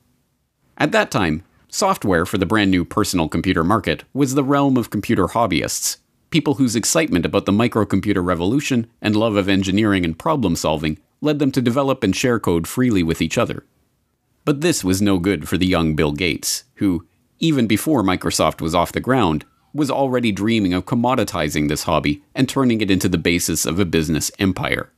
At 0.77 0.91
that 0.91 1.09
time, 1.09 1.41
software 1.69 2.27
for 2.27 2.37
the 2.37 2.45
brand 2.45 2.69
new 2.69 2.85
personal 2.85 3.27
computer 3.27 3.63
market 3.63 4.03
was 4.13 4.35
the 4.35 4.43
realm 4.43 4.77
of 4.77 4.91
computer 4.91 5.25
hobbyists, 5.25 5.97
people 6.29 6.55
whose 6.55 6.75
excitement 6.75 7.25
about 7.25 7.45
the 7.45 7.51
microcomputer 7.51 8.23
revolution 8.23 8.87
and 9.01 9.15
love 9.15 9.35
of 9.35 9.47
engineering 9.47 10.03
and 10.03 10.19
problem 10.19 10.55
solving 10.55 10.99
led 11.21 11.39
them 11.39 11.51
to 11.51 11.61
develop 11.61 12.03
and 12.03 12.15
share 12.15 12.39
code 12.39 12.67
freely 12.67 13.03
with 13.03 13.21
each 13.21 13.37
other. 13.37 13.65
But 14.45 14.61
this 14.61 14.83
was 14.83 15.01
no 15.01 15.19
good 15.19 15.47
for 15.47 15.57
the 15.57 15.65
young 15.65 15.95
Bill 15.95 16.11
Gates, 16.11 16.63
who, 16.75 17.05
even 17.39 17.67
before 17.67 18.03
Microsoft 18.03 18.61
was 18.61 18.75
off 18.75 18.91
the 18.91 18.99
ground, 18.99 19.45
was 19.73 19.91
already 19.91 20.31
dreaming 20.31 20.73
of 20.73 20.85
commoditizing 20.85 21.67
this 21.67 21.83
hobby 21.83 22.23
and 22.33 22.47
turning 22.47 22.81
it 22.81 22.89
into 22.89 23.09
the 23.09 23.17
basis 23.17 23.65
of 23.65 23.79
a 23.79 23.85
business 23.85 24.31
empire. 24.39 24.91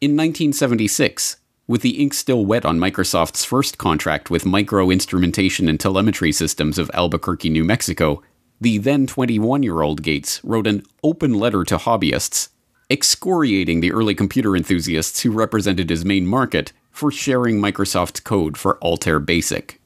In 0.00 0.12
1976, 0.12 1.36
with 1.66 1.82
the 1.82 2.02
ink 2.02 2.12
still 2.12 2.44
wet 2.44 2.64
on 2.64 2.78
Microsoft's 2.78 3.44
first 3.44 3.78
contract 3.78 4.30
with 4.30 4.44
Micro 4.44 4.90
Instrumentation 4.90 5.68
and 5.68 5.78
Telemetry 5.78 6.32
Systems 6.32 6.76
of 6.76 6.90
Albuquerque, 6.92 7.50
New 7.50 7.64
Mexico, 7.64 8.22
the 8.62 8.78
then 8.78 9.08
21 9.08 9.64
year 9.64 9.82
old 9.82 10.02
Gates 10.02 10.40
wrote 10.44 10.68
an 10.68 10.84
open 11.02 11.34
letter 11.34 11.64
to 11.64 11.76
hobbyists, 11.78 12.48
excoriating 12.88 13.80
the 13.80 13.90
early 13.90 14.14
computer 14.14 14.56
enthusiasts 14.56 15.22
who 15.22 15.32
represented 15.32 15.90
his 15.90 16.04
main 16.04 16.26
market 16.26 16.72
for 16.92 17.10
sharing 17.10 17.60
Microsoft's 17.60 18.20
code 18.20 18.56
for 18.56 18.78
Altair 18.80 19.18
Basic. 19.18 19.80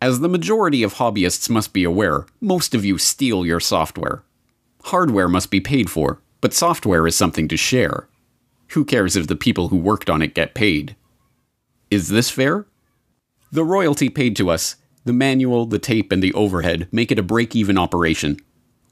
As 0.00 0.20
the 0.20 0.28
majority 0.28 0.84
of 0.84 0.94
hobbyists 0.94 1.50
must 1.50 1.72
be 1.72 1.82
aware, 1.82 2.26
most 2.40 2.76
of 2.76 2.84
you 2.84 2.96
steal 2.96 3.44
your 3.44 3.60
software. 3.60 4.22
Hardware 4.84 5.28
must 5.28 5.50
be 5.50 5.60
paid 5.60 5.90
for, 5.90 6.20
but 6.40 6.54
software 6.54 7.08
is 7.08 7.16
something 7.16 7.48
to 7.48 7.56
share. 7.56 8.08
Who 8.68 8.84
cares 8.84 9.16
if 9.16 9.26
the 9.26 9.36
people 9.36 9.68
who 9.68 9.76
worked 9.76 10.08
on 10.08 10.22
it 10.22 10.34
get 10.34 10.54
paid? 10.54 10.94
Is 11.90 12.08
this 12.08 12.30
fair? 12.30 12.66
The 13.50 13.64
royalty 13.64 14.08
paid 14.08 14.36
to 14.36 14.48
us, 14.48 14.76
the 15.04 15.12
manual, 15.12 15.66
the 15.66 15.78
tape, 15.78 16.12
and 16.12 16.22
the 16.22 16.32
overhead 16.34 16.88
make 16.92 17.10
it 17.10 17.18
a 17.18 17.22
break 17.22 17.56
even 17.56 17.78
operation. 17.78 18.38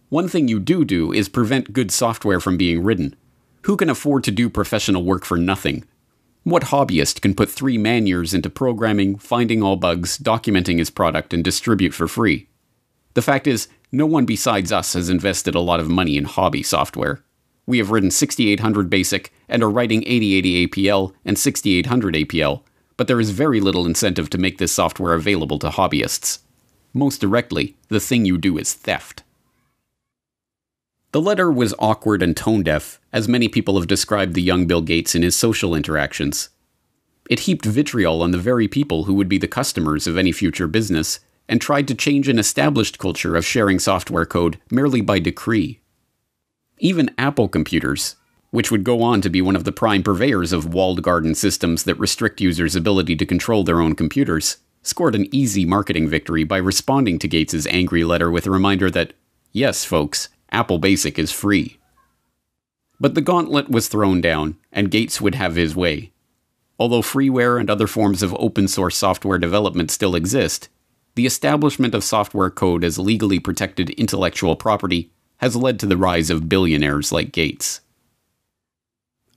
One 0.09 0.29
thing 0.29 0.49
you 0.49 0.59
do 0.59 0.85
do 0.85 1.13
is 1.13 1.29
prevent 1.29 1.73
good 1.73 1.91
software 1.91 2.41
from 2.41 2.57
being 2.57 2.83
written. 2.83 3.15
Who 3.63 3.77
can 3.77 3.89
afford 3.89 4.25
to 4.25 4.31
do 4.31 4.51
professional 4.51 5.05
work 5.05 5.25
for 5.25 5.37
nothing? 5.37 5.85
What 6.43 6.65
hobbyist 6.65 7.21
can 7.21 7.35
put 7.35 7.51
three 7.51 7.79
man 7.79 8.07
years 8.07 8.33
into 8.33 8.51
programming, 8.51 9.19
finding 9.19 9.63
all 9.63 9.77
bugs, 9.77 10.19
documenting 10.19 10.79
his 10.79 10.91
product, 10.91 11.35
and 11.35 11.45
distribute 11.45 11.95
for 11.95 12.09
free? 12.09 12.49
The 13.15 13.23
fact 13.23 13.47
is, 13.47 13.69
no 13.93 14.07
one 14.07 14.25
besides 14.25 14.73
us 14.73 14.95
has 14.95 15.11
invested 15.11 15.55
a 15.55 15.61
lot 15.61 15.81
of 15.81 15.89
money 15.89 16.17
in 16.17 16.25
hobby 16.25 16.63
software. 16.63 17.23
We 17.67 17.79
have 17.79 17.91
written 17.91 18.11
6800 18.11 18.89
BASIC 18.89 19.33
and 19.49 19.63
are 19.63 19.71
writing 19.71 20.03
8080 20.03 20.67
APL 20.67 21.13
and 21.25 21.39
6800 21.39 22.15
APL, 22.15 22.63
but 23.01 23.07
there 23.07 23.19
is 23.19 23.31
very 23.31 23.63
little 23.63 23.87
incentive 23.87 24.29
to 24.29 24.37
make 24.37 24.59
this 24.59 24.73
software 24.73 25.15
available 25.15 25.59
to 25.59 25.71
hobbyists. 25.71 26.41
Most 26.93 27.19
directly, 27.19 27.75
the 27.89 27.99
thing 27.99 28.27
you 28.27 28.37
do 28.37 28.59
is 28.59 28.75
theft. 28.75 29.23
The 31.13 31.21
letter 31.23 31.51
was 31.51 31.73
awkward 31.79 32.23
and 32.23 32.37
tone 32.37 32.63
deaf, 32.63 33.01
as 33.11 33.27
many 33.27 33.49
people 33.49 33.79
have 33.79 33.89
described 33.89 34.35
the 34.35 34.43
young 34.43 34.67
Bill 34.67 34.83
Gates 34.83 35.15
in 35.15 35.23
his 35.23 35.35
social 35.35 35.75
interactions. 35.75 36.51
It 37.31 37.41
heaped 37.41 37.65
vitriol 37.65 38.21
on 38.21 38.33
the 38.33 38.37
very 38.37 38.69
people 38.69 39.05
who 39.05 39.15
would 39.15 39.31
be 39.31 39.39
the 39.39 39.49
customers 39.49 40.07
of 40.07 40.19
any 40.19 40.31
future 40.31 40.67
business, 40.67 41.21
and 41.49 41.59
tried 41.59 41.89
to 41.89 41.95
change 41.95 42.29
an 42.29 42.39
established 42.39 42.99
culture 42.99 43.35
of 43.35 43.47
sharing 43.47 43.79
software 43.79 44.27
code 44.27 44.59
merely 44.71 45.01
by 45.01 45.21
decree. 45.21 45.81
Even 46.77 47.15
Apple 47.17 47.49
computers, 47.49 48.17
which 48.51 48.71
would 48.71 48.85
go 48.85 49.03
on 49.03 49.21
to 49.21 49.31
be 49.31 49.41
one 49.41 49.57
of 49.57 49.65
the 49.65 49.73
prime 49.73 50.03
purveyors 50.03 50.53
of 50.53 50.75
walled 50.75 51.03
garden 51.03 51.35
systems 51.35 51.85
that 51.85 51.99
restrict 51.99 52.41
users' 52.41 52.77
ability 52.77 53.17
to 53.17 53.27
control 53.27 53.65
their 53.65 53.81
own 53.81 53.95
computers, 53.95 54.59
scored 54.83 55.15
an 55.15 55.33
easy 55.35 55.65
marketing 55.65 56.09
victory 56.09 56.45
by 56.45 56.57
responding 56.57 57.19
to 57.19 57.29
Gates's 57.29 57.67
angry 57.69 58.05
letter 58.05 58.31
with 58.31 58.47
a 58.47 58.51
reminder 58.51 58.91
that, 58.91 59.13
yes, 59.53 59.85
folks, 59.85 60.29
Apple 60.51 60.79
Basic 60.79 61.19
is 61.19 61.31
free. 61.31 61.79
But 62.99 63.15
the 63.15 63.21
gauntlet 63.21 63.71
was 63.71 63.89
thrown 63.89 64.21
down, 64.21 64.57
and 64.73 64.91
Gates 64.91 65.21
would 65.21 65.35
have 65.35 65.57
his 65.57 65.77
way. 65.77 66.13
Although 66.79 67.03
freeware 67.03 67.61
and 67.61 67.71
other 67.71 67.87
forms 67.87 68.23
of 68.23 68.35
open 68.35 68.67
source 68.67 68.97
software 68.97 69.39
development 69.39 69.91
still 69.91 70.15
exist, 70.15 70.69
the 71.15 71.27
establishment 71.27 71.95
of 71.95 72.05
software 72.05 72.51
code 72.51 72.85
as 72.85 72.99
legally 72.99 73.39
protected 73.39 73.91
intellectual 73.91 74.57
property 74.57 75.11
has 75.39 75.57
led 75.57 75.79
to 75.81 75.87
the 75.87 75.97
rise 75.97 76.31
of 76.31 76.49
billionaires 76.49 77.13
like 77.13 77.33
Gates. 77.33 77.81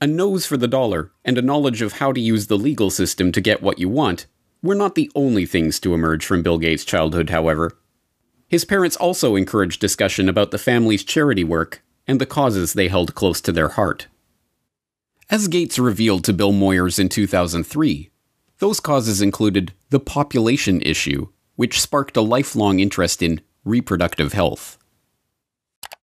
A 0.04 0.06
nose 0.06 0.44
for 0.44 0.58
the 0.58 0.68
dollar 0.68 1.12
and 1.24 1.38
a 1.38 1.40
knowledge 1.40 1.80
of 1.80 1.94
how 1.94 2.12
to 2.12 2.20
use 2.20 2.48
the 2.48 2.58
legal 2.58 2.90
system 2.90 3.32
to 3.32 3.40
get 3.40 3.62
what 3.62 3.78
you 3.78 3.88
want 3.88 4.26
were 4.62 4.74
not 4.74 4.96
the 4.96 5.10
only 5.14 5.46
things 5.46 5.80
to 5.80 5.94
emerge 5.94 6.26
from 6.26 6.42
Bill 6.42 6.58
Gates' 6.58 6.84
childhood, 6.84 7.30
however. 7.30 7.78
His 8.46 8.66
parents 8.66 8.96
also 8.96 9.34
encouraged 9.34 9.80
discussion 9.80 10.28
about 10.28 10.50
the 10.50 10.58
family's 10.58 11.04
charity 11.04 11.42
work 11.42 11.82
and 12.06 12.20
the 12.20 12.26
causes 12.26 12.74
they 12.74 12.88
held 12.88 13.14
close 13.14 13.40
to 13.40 13.50
their 13.50 13.68
heart. 13.68 14.08
As 15.30 15.48
Gates 15.48 15.78
revealed 15.78 16.22
to 16.24 16.34
Bill 16.34 16.52
Moyers 16.52 16.98
in 16.98 17.08
2003, 17.08 18.10
those 18.58 18.80
causes 18.80 19.22
included 19.22 19.72
the 19.88 20.00
population 20.00 20.82
issue, 20.82 21.28
which 21.56 21.80
sparked 21.80 22.18
a 22.18 22.20
lifelong 22.20 22.78
interest 22.78 23.22
in 23.22 23.40
reproductive 23.64 24.34
health. 24.34 24.76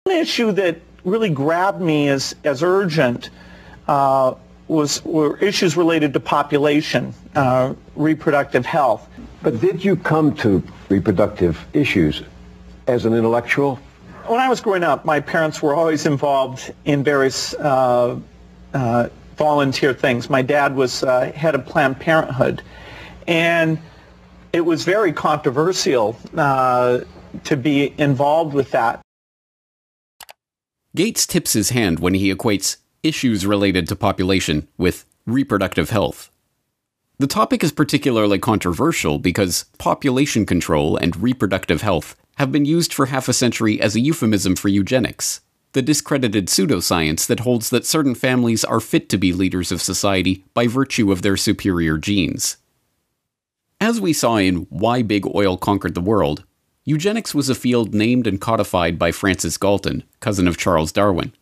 One 0.06 0.16
issue 0.16 0.52
that 0.54 0.80
really 1.04 1.30
grabbed 1.30 1.82
me 1.82 2.08
as, 2.08 2.34
as 2.44 2.64
urgent 2.64 3.30
was 3.88 5.04
were 5.06 5.38
issues 5.38 5.78
related 5.78 6.14
to 6.14 6.20
population, 6.20 7.14
uh, 7.36 7.74
reproductive 7.96 8.66
health. 8.66 9.08
But 9.44 9.60
did 9.62 9.84
you 9.84 9.96
come 9.96 10.36
to 10.38 10.64
reproductive 10.90 11.66
issues 11.74 12.24
as 12.88 13.06
an 13.06 13.14
intellectual? 13.14 13.80
When 14.28 14.40
I 14.40 14.50
was 14.50 14.60
growing 14.60 14.84
up, 14.84 15.06
my 15.06 15.20
parents 15.20 15.62
were 15.62 15.76
always 15.76 16.08
involved 16.08 16.74
in 16.86 17.04
various 17.04 17.54
uh, 17.56 18.20
uh, 18.74 19.10
volunteer 19.38 19.94
things. 19.94 20.30
My 20.30 20.42
dad 20.42 20.76
was 20.76 21.04
uh, 21.04 21.32
head 21.32 21.54
of 21.54 21.66
Planned 21.66 22.00
Parenthood, 22.00 22.64
and 23.28 23.78
it 24.52 24.62
was 24.62 24.84
very 24.84 25.14
controversial 25.14 26.18
uh, 26.36 27.02
to 27.44 27.58
be 27.58 27.94
involved 28.00 28.56
with 28.56 28.72
that. 28.72 29.02
Gates 30.96 31.28
tips 31.28 31.54
his 31.54 31.70
hand 31.72 32.00
when 32.00 32.14
he 32.16 32.34
equates 32.34 32.78
issues 33.06 33.46
related 33.46 33.88
to 33.88 33.96
population 33.96 34.68
with 34.78 35.06
reproductive 35.26 35.90
health. 35.90 36.32
The 37.18 37.28
topic 37.28 37.64
is 37.64 37.72
particularly 37.72 38.40
controversial 38.40 39.20
because 39.20 39.66
population 39.78 40.46
control 40.46 40.98
and 40.98 41.16
reproductive 41.22 41.82
health 41.82 42.16
have 42.36 42.52
been 42.52 42.66
used 42.66 42.94
for 42.94 43.06
half 43.06 43.30
a 43.30 43.34
century 43.34 43.80
as 43.80 43.96
a 43.96 44.02
euphemism 44.02 44.56
for 44.56 44.68
eugenics, 44.68 45.40
the 45.72 45.82
discredited 45.82 46.48
pseudoscience 46.48 47.26
that 47.28 47.42
holds 47.42 47.70
that 47.70 47.86
certain 47.86 48.16
families 48.16 48.66
are 48.66 48.82
fit 48.82 49.08
to 49.10 49.18
be 49.18 49.32
leaders 49.32 49.72
of 49.72 49.82
society 49.82 50.44
by 50.54 50.68
virtue 50.68 51.12
of 51.12 51.22
their 51.22 51.38
superior 51.38 51.98
genes. 51.98 52.58
As 53.80 54.02
we 54.02 54.12
saw 54.12 54.38
in 54.38 54.68
Why 54.70 55.02
Big 55.02 55.26
Oil 55.34 55.58
Conquered 55.58 55.96
the 55.96 56.02
World, 56.02 56.44
eugenics 56.84 57.34
was 57.34 57.50
a 57.50 57.56
field 57.56 57.94
named 57.94 58.28
and 58.28 58.42
codified 58.42 59.00
by 59.00 59.12
Francis 59.12 59.58
Galton, 59.58 60.04
cousin 60.20 60.48
of 60.48 60.58
Charles 60.58 60.92
Darwin. 60.92 61.34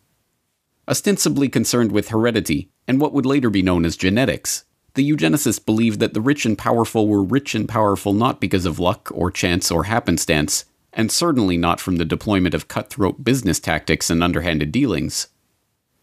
Ostensibly 0.86 1.48
concerned 1.48 1.92
with 1.92 2.08
heredity 2.08 2.70
and 2.86 3.00
what 3.00 3.12
would 3.12 3.24
later 3.24 3.48
be 3.48 3.62
known 3.62 3.84
as 3.84 3.96
genetics, 3.96 4.64
the 4.94 5.08
eugenicists 5.08 5.64
believed 5.64 5.98
that 6.00 6.14
the 6.14 6.20
rich 6.20 6.44
and 6.44 6.58
powerful 6.58 7.08
were 7.08 7.22
rich 7.22 7.54
and 7.54 7.68
powerful 7.68 8.12
not 8.12 8.40
because 8.40 8.66
of 8.66 8.78
luck 8.78 9.10
or 9.12 9.30
chance 9.30 9.70
or 9.70 9.84
happenstance, 9.84 10.66
and 10.92 11.10
certainly 11.10 11.56
not 11.56 11.80
from 11.80 11.96
the 11.96 12.04
deployment 12.04 12.54
of 12.54 12.68
cutthroat 12.68 13.24
business 13.24 13.58
tactics 13.58 14.10
and 14.10 14.22
underhanded 14.22 14.70
dealings. 14.70 15.28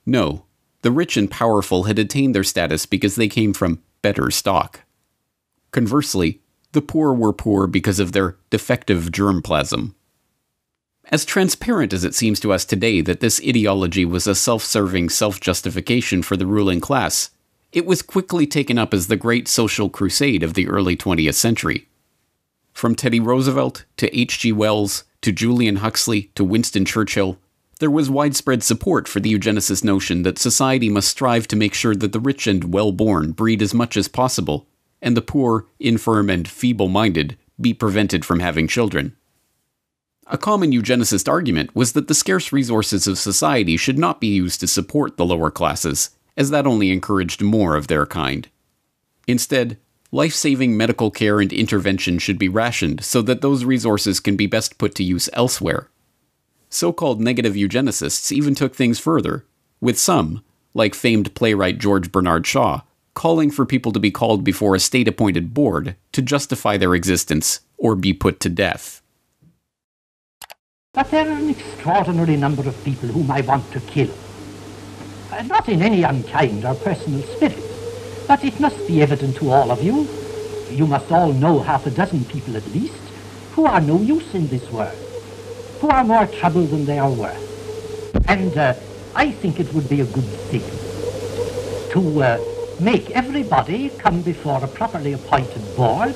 No, 0.05 0.45
the 0.81 0.91
rich 0.91 1.15
and 1.15 1.29
powerful 1.29 1.83
had 1.83 1.99
attained 1.99 2.35
their 2.35 2.43
status 2.43 2.85
because 2.85 3.15
they 3.15 3.27
came 3.27 3.53
from 3.53 3.83
better 4.01 4.31
stock. 4.31 4.81
Conversely, 5.69 6.41
the 6.71 6.81
poor 6.81 7.13
were 7.13 7.33
poor 7.33 7.67
because 7.67 7.99
of 7.99 8.11
their 8.11 8.37
defective 8.49 9.11
germplasm. 9.11 9.93
As 11.11 11.25
transparent 11.25 11.91
as 11.91 12.05
it 12.05 12.15
seems 12.15 12.39
to 12.39 12.53
us 12.53 12.63
today 12.63 13.01
that 13.01 13.19
this 13.19 13.41
ideology 13.45 14.05
was 14.05 14.27
a 14.27 14.35
self 14.35 14.63
serving 14.63 15.09
self 15.09 15.41
justification 15.41 16.23
for 16.23 16.37
the 16.37 16.45
ruling 16.45 16.79
class, 16.79 17.31
it 17.73 17.85
was 17.85 18.01
quickly 18.01 18.47
taken 18.47 18.77
up 18.77 18.93
as 18.93 19.07
the 19.07 19.17
great 19.17 19.49
social 19.49 19.89
crusade 19.89 20.41
of 20.41 20.53
the 20.53 20.69
early 20.69 20.95
20th 20.95 21.33
century. 21.33 21.89
From 22.71 22.95
Teddy 22.95 23.19
Roosevelt 23.19 23.83
to 23.97 24.17
H.G. 24.17 24.53
Wells 24.53 25.03
to 25.21 25.33
Julian 25.33 25.77
Huxley 25.77 26.31
to 26.35 26.45
Winston 26.45 26.85
Churchill, 26.85 27.37
there 27.81 27.91
was 27.91 28.09
widespread 28.09 28.63
support 28.63 29.09
for 29.09 29.19
the 29.19 29.33
eugenicist 29.33 29.83
notion 29.83 30.23
that 30.23 30.39
society 30.39 30.87
must 30.87 31.09
strive 31.09 31.45
to 31.49 31.57
make 31.57 31.73
sure 31.73 31.95
that 31.95 32.13
the 32.13 32.21
rich 32.21 32.47
and 32.47 32.73
well 32.73 32.93
born 32.93 33.33
breed 33.33 33.61
as 33.61 33.73
much 33.73 33.97
as 33.97 34.07
possible, 34.07 34.65
and 35.01 35.17
the 35.17 35.21
poor, 35.21 35.65
infirm, 35.77 36.29
and 36.29 36.47
feeble 36.47 36.87
minded 36.87 37.37
be 37.59 37.73
prevented 37.73 38.23
from 38.23 38.39
having 38.39 38.65
children. 38.65 39.17
A 40.33 40.37
common 40.37 40.71
eugenicist 40.71 41.27
argument 41.27 41.75
was 41.75 41.91
that 41.91 42.07
the 42.07 42.13
scarce 42.13 42.53
resources 42.53 43.05
of 43.05 43.17
society 43.17 43.75
should 43.75 43.99
not 43.99 44.21
be 44.21 44.27
used 44.27 44.61
to 44.61 44.67
support 44.67 45.17
the 45.17 45.25
lower 45.25 45.51
classes, 45.51 46.11
as 46.37 46.51
that 46.51 46.65
only 46.65 46.89
encouraged 46.89 47.41
more 47.41 47.75
of 47.75 47.87
their 47.87 48.05
kind. 48.05 48.47
Instead, 49.27 49.77
life 50.09 50.33
saving 50.33 50.77
medical 50.77 51.11
care 51.11 51.41
and 51.41 51.51
intervention 51.51 52.17
should 52.17 52.39
be 52.39 52.47
rationed 52.47 53.03
so 53.03 53.21
that 53.21 53.41
those 53.41 53.65
resources 53.65 54.21
can 54.21 54.37
be 54.37 54.47
best 54.47 54.77
put 54.77 54.95
to 54.95 55.03
use 55.03 55.29
elsewhere. 55.33 55.89
So 56.69 56.93
called 56.93 57.19
negative 57.19 57.55
eugenicists 57.55 58.31
even 58.31 58.55
took 58.55 58.73
things 58.73 58.99
further, 58.99 59.45
with 59.81 59.99
some, 59.99 60.45
like 60.73 60.95
famed 60.95 61.35
playwright 61.35 61.77
George 61.77 62.09
Bernard 62.09 62.47
Shaw, 62.47 62.83
calling 63.15 63.51
for 63.51 63.65
people 63.65 63.91
to 63.91 63.99
be 63.99 64.11
called 64.11 64.45
before 64.45 64.75
a 64.75 64.79
state 64.79 65.09
appointed 65.09 65.53
board 65.53 65.97
to 66.13 66.21
justify 66.21 66.77
their 66.77 66.95
existence 66.95 67.59
or 67.77 67.97
be 67.97 68.13
put 68.13 68.39
to 68.39 68.47
death. 68.47 69.00
But 70.93 71.09
there 71.09 71.25
are 71.25 71.37
an 71.37 71.49
extraordinary 71.49 72.35
number 72.35 72.67
of 72.67 72.83
people 72.83 73.07
whom 73.07 73.31
I 73.31 73.39
want 73.39 73.71
to 73.71 73.79
kill. 73.79 74.09
Uh, 75.31 75.41
not 75.43 75.69
in 75.69 75.81
any 75.81 76.03
unkind 76.03 76.65
or 76.65 76.75
personal 76.75 77.21
spirit, 77.21 77.63
but 78.27 78.43
it 78.43 78.59
must 78.59 78.85
be 78.89 79.01
evident 79.01 79.37
to 79.37 79.51
all 79.51 79.71
of 79.71 79.81
you, 79.81 80.05
you 80.69 80.85
must 80.85 81.09
all 81.09 81.31
know 81.31 81.59
half 81.59 81.85
a 81.85 81.91
dozen 81.91 82.25
people 82.25 82.57
at 82.57 82.67
least, 82.73 82.99
who 83.53 83.63
are 83.65 83.79
no 83.79 84.01
use 84.01 84.35
in 84.35 84.49
this 84.49 84.69
world, 84.69 84.97
who 85.79 85.87
are 85.87 86.03
more 86.03 86.27
trouble 86.27 86.65
than 86.65 86.83
they 86.83 86.99
are 86.99 87.09
worth. 87.09 88.27
And 88.27 88.57
uh, 88.57 88.73
I 89.15 89.31
think 89.31 89.61
it 89.61 89.73
would 89.73 89.87
be 89.87 90.01
a 90.01 90.05
good 90.05 90.25
thing 90.51 90.67
to 91.93 92.21
uh, 92.21 92.37
make 92.81 93.11
everybody 93.11 93.91
come 93.91 94.23
before 94.23 94.61
a 94.61 94.67
properly 94.67 95.13
appointed 95.13 95.63
board, 95.77 96.13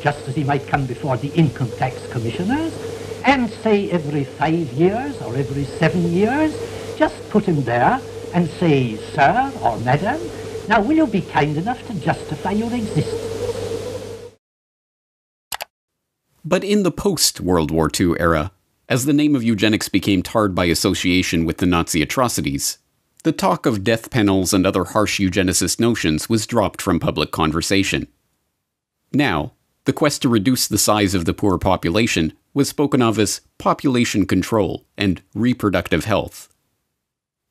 just 0.00 0.28
as 0.28 0.36
he 0.36 0.44
might 0.44 0.68
come 0.68 0.86
before 0.86 1.16
the 1.16 1.32
income 1.34 1.70
tax 1.72 2.06
commissioners, 2.12 2.93
and 3.24 3.50
say 3.50 3.90
every 3.90 4.24
five 4.24 4.72
years 4.72 5.20
or 5.22 5.36
every 5.36 5.64
seven 5.64 6.12
years, 6.12 6.54
just 6.96 7.28
put 7.30 7.44
him 7.44 7.62
there 7.64 8.00
and 8.34 8.48
say, 8.48 8.96
sir 8.96 9.52
or 9.62 9.78
madam, 9.80 10.20
now 10.68 10.80
will 10.80 10.96
you 10.96 11.06
be 11.06 11.20
kind 11.20 11.56
enough 11.56 11.84
to 11.86 11.94
justify 11.94 12.52
your 12.52 12.72
existence? 12.72 13.30
But 16.44 16.62
in 16.62 16.82
the 16.82 16.90
post 16.90 17.40
World 17.40 17.70
War 17.70 17.90
II 17.98 18.14
era, 18.20 18.52
as 18.88 19.06
the 19.06 19.14
name 19.14 19.34
of 19.34 19.42
eugenics 19.42 19.88
became 19.88 20.22
tarred 20.22 20.54
by 20.54 20.66
association 20.66 21.46
with 21.46 21.56
the 21.56 21.66
Nazi 21.66 22.02
atrocities, 22.02 22.78
the 23.22 23.32
talk 23.32 23.64
of 23.64 23.82
death 23.82 24.10
panels 24.10 24.52
and 24.52 24.66
other 24.66 24.84
harsh 24.84 25.18
eugenicist 25.18 25.80
notions 25.80 26.28
was 26.28 26.46
dropped 26.46 26.82
from 26.82 27.00
public 27.00 27.30
conversation. 27.30 28.06
Now, 29.14 29.52
the 29.84 29.92
quest 29.92 30.22
to 30.22 30.28
reduce 30.28 30.66
the 30.66 30.78
size 30.78 31.14
of 31.14 31.24
the 31.24 31.34
poor 31.34 31.58
population 31.58 32.32
was 32.54 32.68
spoken 32.68 33.02
of 33.02 33.18
as 33.18 33.40
population 33.58 34.26
control 34.26 34.84
and 34.96 35.22
reproductive 35.34 36.04
health. 36.04 36.48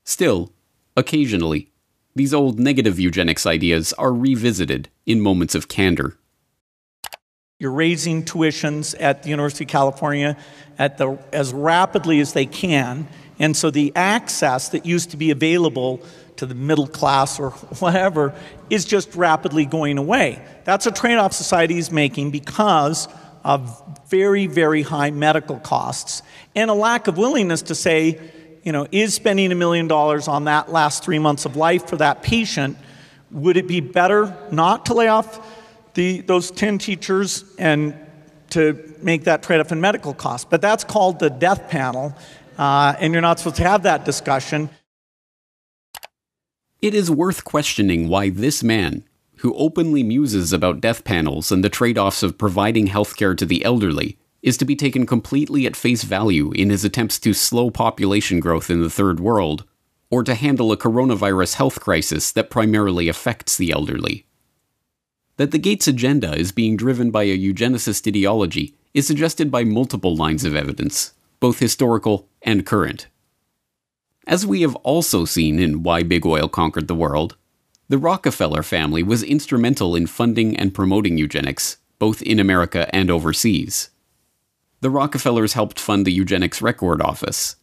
Still, 0.06 0.52
occasionally, 0.98 1.70
these 2.16 2.34
old 2.34 2.60
negative 2.60 3.00
eugenics 3.00 3.46
ideas 3.46 3.94
are 3.94 4.14
revisited 4.14 4.90
in 5.06 5.22
moments 5.22 5.56
of 5.56 5.68
candor. 5.68 6.18
You're 7.60 7.72
raising 7.72 8.24
tuitions 8.24 8.96
at 9.00 9.24
the 9.24 9.30
University 9.30 9.64
of 9.64 9.70
California 9.70 10.38
at 10.78 10.98
the, 10.98 11.18
as 11.32 11.54
rapidly 11.54 12.20
as 12.20 12.34
they 12.34 12.46
can. 12.46 13.08
And 13.40 13.56
so 13.56 13.72
the 13.72 13.92
access 13.96 14.70
that 14.70 14.86
used 14.86 15.12
to 15.12 15.18
be 15.18 15.32
available 15.32 16.02
to 16.38 16.46
the 16.46 16.56
middle 16.56 16.88
class 16.88 17.40
or 17.40 17.52
whatever 17.80 18.34
is 18.70 18.86
just 18.86 19.16
rapidly 19.16 19.66
going 19.66 19.98
away. 19.98 20.44
That's 20.64 20.88
a 20.88 20.92
trade 20.92 21.18
off 21.18 21.34
society 21.34 21.78
is 21.78 21.92
making 21.92 22.32
because 22.32 23.08
of 23.44 23.82
very, 24.10 24.48
very 24.48 24.82
high 24.84 25.12
medical 25.12 25.60
costs 25.60 26.22
and 26.56 26.70
a 26.70 26.74
lack 26.74 27.08
of 27.08 27.18
willingness 27.18 27.64
to 27.64 27.76
say, 27.76 28.20
you 28.64 28.72
know, 28.72 28.88
is 28.92 29.14
spending 29.14 29.52
a 29.52 29.56
million 29.56 29.88
dollars 29.88 30.28
on 30.28 30.46
that 30.46 30.72
last 30.72 31.04
three 31.04 31.20
months 31.20 31.46
of 31.46 31.56
life 31.56 31.88
for 31.88 31.98
that 31.98 32.24
patient, 32.24 32.78
would 33.32 33.58
it 33.58 33.68
be 33.68 33.80
better 33.80 34.36
not 34.52 34.86
to 34.86 34.94
lay 34.94 35.08
off 35.08 35.46
the, 35.96 36.22
those 36.22 36.52
10 36.52 36.78
teachers 36.78 37.44
and 37.58 37.96
to 38.52 38.96
make 39.02 39.24
that 39.24 39.44
trade 39.44 39.60
off 39.60 39.72
in 39.72 39.82
medical 39.82 40.14
costs? 40.14 40.48
But 40.50 40.62
that's 40.62 40.84
called 40.84 41.20
the 41.20 41.30
death 41.30 41.70
panel, 41.70 42.16
uh, 42.58 42.96
and 43.00 43.14
you're 43.14 43.22
not 43.22 43.40
supposed 43.40 43.58
to 43.58 43.64
have 43.64 43.84
that 43.84 44.06
discussion. 44.06 44.70
It 46.84 46.94
is 46.94 47.10
worth 47.10 47.46
questioning 47.46 48.10
why 48.10 48.30
this 48.30 48.62
man, 48.62 49.06
who 49.38 49.56
openly 49.56 50.04
muses 50.04 50.52
about 50.52 50.82
death 50.82 51.06
panels 51.06 51.50
and 51.50 51.64
the 51.64 51.70
trade 51.70 51.98
offs 51.98 52.24
of 52.24 52.38
providing 52.38 52.88
healthcare 52.88 53.38
to 53.38 53.46
the 53.46 53.64
elderly, 53.64 54.18
is 54.42 54.58
to 54.58 54.66
be 54.66 54.76
taken 54.76 55.06
completely 55.06 55.66
at 55.66 55.78
face 55.78 56.04
value 56.04 56.52
in 56.52 56.70
his 56.70 56.84
attempts 56.84 57.20
to 57.20 57.34
slow 57.34 57.72
population 57.72 58.42
growth 58.42 58.70
in 58.70 58.82
the 58.82 58.90
third 58.90 59.22
world, 59.22 59.64
or 60.10 60.26
to 60.26 60.36
handle 60.36 60.74
a 60.74 60.78
coronavirus 60.78 61.54
health 61.54 61.80
crisis 61.80 62.34
that 62.34 62.50
primarily 62.50 63.08
affects 63.08 63.56
the 63.56 63.72
elderly. 63.72 64.26
That 65.38 65.52
the 65.52 65.60
Gates 65.60 65.88
agenda 65.88 66.36
is 66.36 66.52
being 66.52 66.76
driven 66.76 67.12
by 67.12 67.24
a 67.24 67.38
eugenicist 67.38 68.06
ideology 68.10 68.76
is 68.94 69.08
suggested 69.08 69.50
by 69.50 69.64
multiple 69.64 70.18
lines 70.18 70.44
of 70.44 70.54
evidence, 70.54 71.14
both 71.40 71.60
historical 71.60 72.28
and 72.42 72.66
current. 72.66 73.08
As 74.26 74.46
we 74.46 74.62
have 74.62 74.76
also 74.78 75.26
seen 75.26 75.60
in 75.60 75.84
Why 75.84 76.02
Big 76.02 76.26
Oil 76.26 76.48
Conquered 76.48 76.88
the 76.88 76.96
World, 76.96 77.36
the 77.90 77.98
Rockefeller 77.98 78.64
family 78.64 79.04
was 79.04 79.22
instrumental 79.22 79.96
in 79.96 80.08
funding 80.08 80.56
and 80.56 80.74
promoting 80.74 81.18
eugenics, 81.18 81.78
both 82.00 82.22
in 82.22 82.40
America 82.40 82.90
and 82.96 83.12
overseas. 83.12 83.90
The 84.80 84.90
Rockefellers 84.90 85.54
helped 85.54 85.80
fund 85.80 86.06
the 86.06 86.14
Eugenics 86.14 86.62
Record 86.62 87.02
Office. 87.02 87.58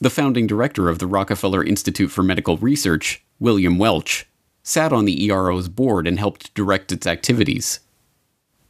The 0.00 0.10
founding 0.10 0.46
director 0.46 0.88
of 0.88 0.98
the 0.98 1.06
Rockefeller 1.06 1.64
Institute 1.64 2.10
for 2.10 2.22
Medical 2.24 2.56
Research, 2.56 3.24
William 3.38 3.78
Welch, 3.78 4.26
sat 4.64 4.92
on 4.92 5.04
the 5.04 5.30
ERO's 5.30 5.68
board 5.68 6.08
and 6.08 6.18
helped 6.18 6.52
direct 6.54 6.90
its 6.90 7.06
activities. 7.06 7.80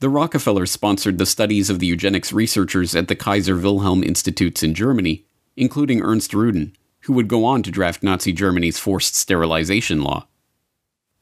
The 0.00 0.08
Rockefellers 0.10 0.70
sponsored 0.70 1.18
the 1.18 1.26
studies 1.26 1.70
of 1.70 1.78
the 1.78 1.86
eugenics 1.86 2.32
researchers 2.32 2.94
at 2.94 3.08
the 3.08 3.16
Kaiser 3.16 3.56
Wilhelm 3.56 4.04
Institutes 4.04 4.62
in 4.62 4.74
Germany, 4.74 5.26
including 5.56 6.02
Ernst 6.02 6.32
Rudin, 6.34 6.74
who 7.08 7.14
would 7.14 7.26
go 7.26 7.46
on 7.46 7.62
to 7.62 7.70
draft 7.70 8.02
Nazi 8.02 8.34
Germany's 8.34 8.78
forced 8.78 9.14
sterilization 9.14 10.02
law. 10.02 10.26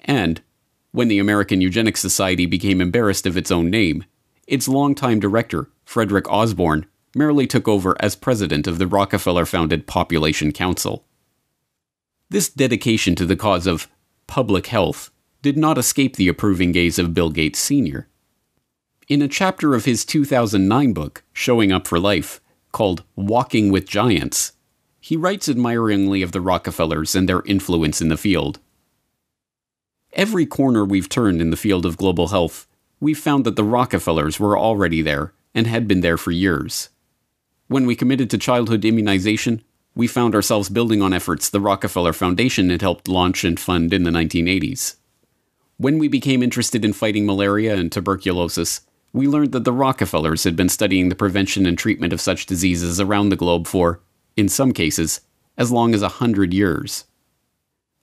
And, 0.01 0.43
when 0.91 1.07
the 1.07 1.21
American 1.21 1.61
Eugenics 1.61 2.01
Society 2.01 2.45
became 2.45 2.81
embarrassed 2.81 3.25
of 3.25 3.37
its 3.37 3.53
own 3.53 3.71
name, 3.71 4.05
its 4.49 4.67
longtime 4.67 5.21
director, 5.21 5.71
Frederick 5.85 6.29
Osborn, 6.29 6.87
merely 7.15 7.47
took 7.47 7.69
over 7.69 7.95
as 8.01 8.17
president 8.17 8.67
of 8.67 8.79
the 8.79 8.89
Rockefeller 8.89 9.47
founded 9.47 9.87
Population 9.87 10.51
Council. 10.51 11.05
This 12.31 12.49
dedication 12.49 13.15
to 13.15 13.25
the 13.25 13.37
cause 13.37 13.69
of 13.69 13.87
public 14.27 14.67
health 14.67 15.13
did 15.41 15.57
not 15.57 15.79
escape 15.79 16.17
the 16.17 16.27
approving 16.27 16.73
gaze 16.73 16.99
of 16.99 17.15
Bill 17.15 17.31
Gates 17.31 17.61
Sr. 17.61 18.09
In 19.07 19.23
a 19.23 19.29
chapter 19.29 19.73
of 19.77 19.85
his 19.85 20.05
2009 20.05 20.93
book, 20.93 21.23
Showing 21.33 21.71
Up 21.71 21.87
for 21.87 22.01
Life, 22.01 22.41
called 22.73 23.05
Walking 23.15 23.71
with 23.71 23.87
Giants, 23.87 24.51
he 25.07 25.17
writes 25.17 25.49
admiringly 25.49 26.21
of 26.21 26.33
the 26.33 26.41
Rockefellers 26.41 27.15
and 27.15 27.29
their 27.29 27.43
influence 27.43 28.03
in 28.03 28.09
the 28.09 28.17
field. 28.17 28.59
Every 30.15 30.45
corner 30.45 30.85
we've 30.85 31.09
turned 31.09 31.41
in 31.41 31.51
the 31.51 31.57
field 31.57 31.87
of 31.87 31.97
global 31.97 32.27
health, 32.27 32.67
we've 32.99 33.17
found 33.17 33.45
that 33.45 33.55
the 33.55 33.63
Rockefellers 33.63 34.41
were 34.41 34.59
already 34.59 35.03
there 35.03 35.33
and 35.55 35.69
had 35.69 35.87
been 35.87 36.01
there 36.01 36.17
for 36.17 36.33
years. 36.33 36.89
When 37.69 37.87
we 37.87 37.95
committed 37.95 38.31
to 38.31 38.39
childhood 38.39 38.85
immunization, 38.85 39.63
we 39.95 40.09
found 40.09 40.35
ourselves 40.35 40.69
building 40.69 41.01
on 41.03 41.13
efforts 41.13 41.49
the 41.49 41.61
Rockefeller 41.61 42.13
Foundation 42.13 42.71
had 42.71 42.83
helped 42.83 43.07
launch 43.07 43.45
and 43.45 43.61
fund 43.61 43.95
in 43.95 44.03
the 44.03 44.11
1980s. 44.11 44.97
When 45.77 45.99
we 45.99 46.09
became 46.09 46.43
interested 46.43 46.85
in 46.85 46.93
fighting 46.93 47.27
malaria 47.27 47.77
and 47.77 47.93
tuberculosis, 47.93 48.81
we 49.13 49.29
learned 49.29 49.53
that 49.53 49.63
the 49.63 49.73
Rockefellers 49.73 50.43
had 50.43 50.57
been 50.57 50.69
studying 50.69 51.11
the 51.11 51.15
prevention 51.15 51.65
and 51.65 51.79
treatment 51.79 52.13
of 52.13 52.21
such 52.21 52.47
diseases 52.47 52.99
around 52.99 53.29
the 53.29 53.37
globe 53.37 53.69
for, 53.69 54.01
in 54.37 54.49
some 54.49 54.73
cases, 54.73 55.21
as 55.57 55.73
long 55.73 55.95
as 55.95 56.03
a 56.03 56.21
hundred 56.21 56.53
years. 56.53 57.05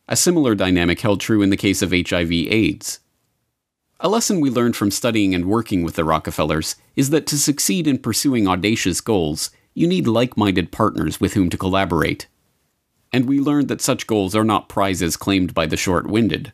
A 0.07 0.15
similar 0.15 0.55
dynamic 0.55 0.99
held 0.99 1.21
true 1.21 1.41
in 1.41 1.49
the 1.49 1.57
case 1.57 1.81
of 1.81 1.91
HIV/AIDS. 1.91 2.99
A 3.99 4.09
lesson 4.09 4.41
we 4.41 4.49
learned 4.49 4.75
from 4.75 4.91
studying 4.91 5.33
and 5.33 5.45
working 5.45 5.83
with 5.83 5.95
the 5.95 6.03
Rockefellers 6.03 6.75
is 6.95 7.09
that 7.11 7.25
to 7.27 7.37
succeed 7.37 7.87
in 7.87 7.99
pursuing 7.99 8.47
audacious 8.47 8.99
goals, 8.99 9.49
you 9.73 9.87
need 9.87 10.07
like 10.07 10.35
minded 10.35 10.71
partners 10.71 11.21
with 11.21 11.33
whom 11.33 11.49
to 11.49 11.57
collaborate. 11.57 12.27
And 13.13 13.25
we 13.25 13.39
learned 13.39 13.69
that 13.69 13.81
such 13.81 14.07
goals 14.07 14.35
are 14.35 14.43
not 14.43 14.67
prizes 14.67 15.15
claimed 15.15 15.53
by 15.53 15.67
the 15.67 15.77
short 15.77 16.07
winded. 16.07 16.51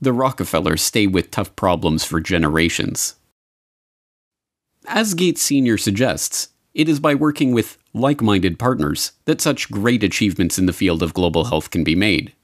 The 0.00 0.12
Rockefellers 0.12 0.82
stay 0.82 1.06
with 1.06 1.30
tough 1.30 1.56
problems 1.56 2.04
for 2.04 2.20
generations. 2.20 3.16
As 4.86 5.14
Gates 5.14 5.42
Sr. 5.42 5.78
suggests, 5.78 6.50
it 6.76 6.90
is 6.90 7.00
by 7.00 7.14
working 7.14 7.52
with 7.52 7.78
like 7.94 8.20
minded 8.20 8.58
partners 8.58 9.12
that 9.24 9.40
such 9.40 9.70
great 9.70 10.04
achievements 10.04 10.58
in 10.58 10.66
the 10.66 10.74
field 10.74 11.02
of 11.02 11.14
global 11.14 11.46
health 11.46 11.70
can 11.70 11.82
be 11.82 11.94
made. 11.94 12.34